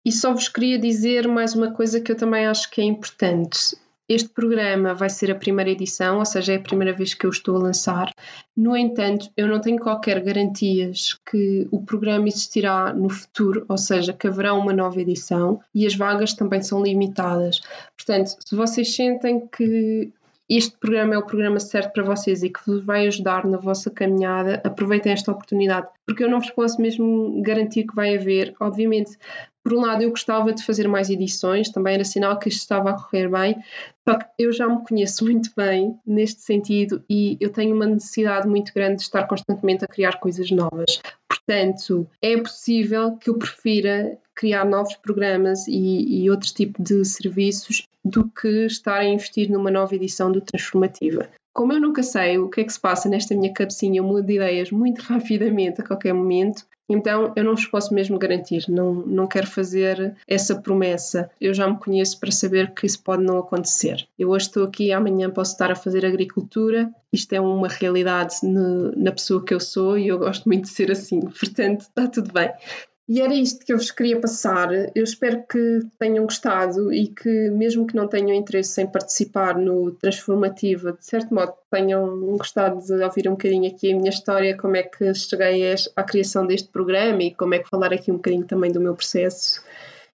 [0.04, 3.74] E só vos queria dizer mais uma coisa que eu também acho que é importante.
[4.10, 7.30] Este programa vai ser a primeira edição, ou seja, é a primeira vez que eu
[7.30, 8.12] estou a lançar.
[8.56, 14.12] No entanto, eu não tenho qualquer garantias que o programa existirá no futuro, ou seja,
[14.12, 17.60] que haverá uma nova edição e as vagas também são limitadas.
[17.96, 20.10] Portanto, se vocês sentem que
[20.48, 23.88] este programa é o programa certo para vocês e que vos vai ajudar na vossa
[23.88, 28.52] caminhada, aproveitem esta oportunidade, porque eu não vos posso mesmo garantir que vai haver.
[28.58, 29.16] Obviamente,
[29.62, 32.90] por um lado, eu gostava de fazer mais edições, também era sinal que isto estava
[32.90, 33.56] a correr bem,
[34.08, 38.48] só que eu já me conheço muito bem neste sentido e eu tenho uma necessidade
[38.48, 41.00] muito grande de estar constantemente a criar coisas novas.
[41.28, 47.86] Portanto, é possível que eu prefira criar novos programas e, e outro tipo de serviços
[48.04, 51.28] do que estar a investir numa nova edição do Transformativa.
[51.52, 54.22] Como eu nunca sei o que é que se passa nesta minha cabecinha, eu mudo
[54.22, 58.92] de ideias muito rapidamente a qualquer momento, então eu não vos posso mesmo garantir, não,
[58.92, 61.30] não quero fazer essa promessa.
[61.40, 64.08] Eu já me conheço para saber que isso pode não acontecer.
[64.18, 68.90] Eu hoje estou aqui, amanhã posso estar a fazer agricultura, isto é uma realidade no,
[68.96, 72.32] na pessoa que eu sou e eu gosto muito de ser assim, portanto está tudo
[72.32, 72.50] bem.
[73.12, 74.68] E era isto que eu vos queria passar.
[74.94, 79.90] Eu espero que tenham gostado e que, mesmo que não tenham interesse em participar no
[79.90, 84.76] Transformativa, de certo modo tenham gostado de ouvir um bocadinho aqui a minha história, como
[84.76, 88.46] é que cheguei à criação deste programa e como é que falar aqui um bocadinho
[88.46, 89.60] também do meu processo.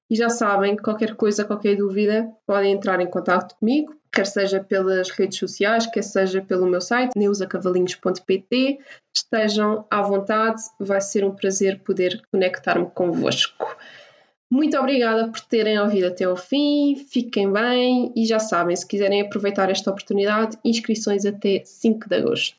[0.09, 5.11] E já sabem, qualquer coisa, qualquer dúvida, podem entrar em contato comigo, quer seja pelas
[5.11, 8.79] redes sociais, quer seja pelo meu site, neusacavalinhos.pt.
[9.15, 13.77] Estejam à vontade, vai ser um prazer poder conectar-me convosco.
[14.51, 19.21] Muito obrigada por terem ouvido até ao fim, fiquem bem e já sabem, se quiserem
[19.21, 22.57] aproveitar esta oportunidade, inscrições até 5 de agosto.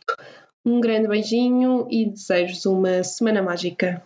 [0.63, 4.03] Um grande beijinho e desejo-vos uma semana mágica.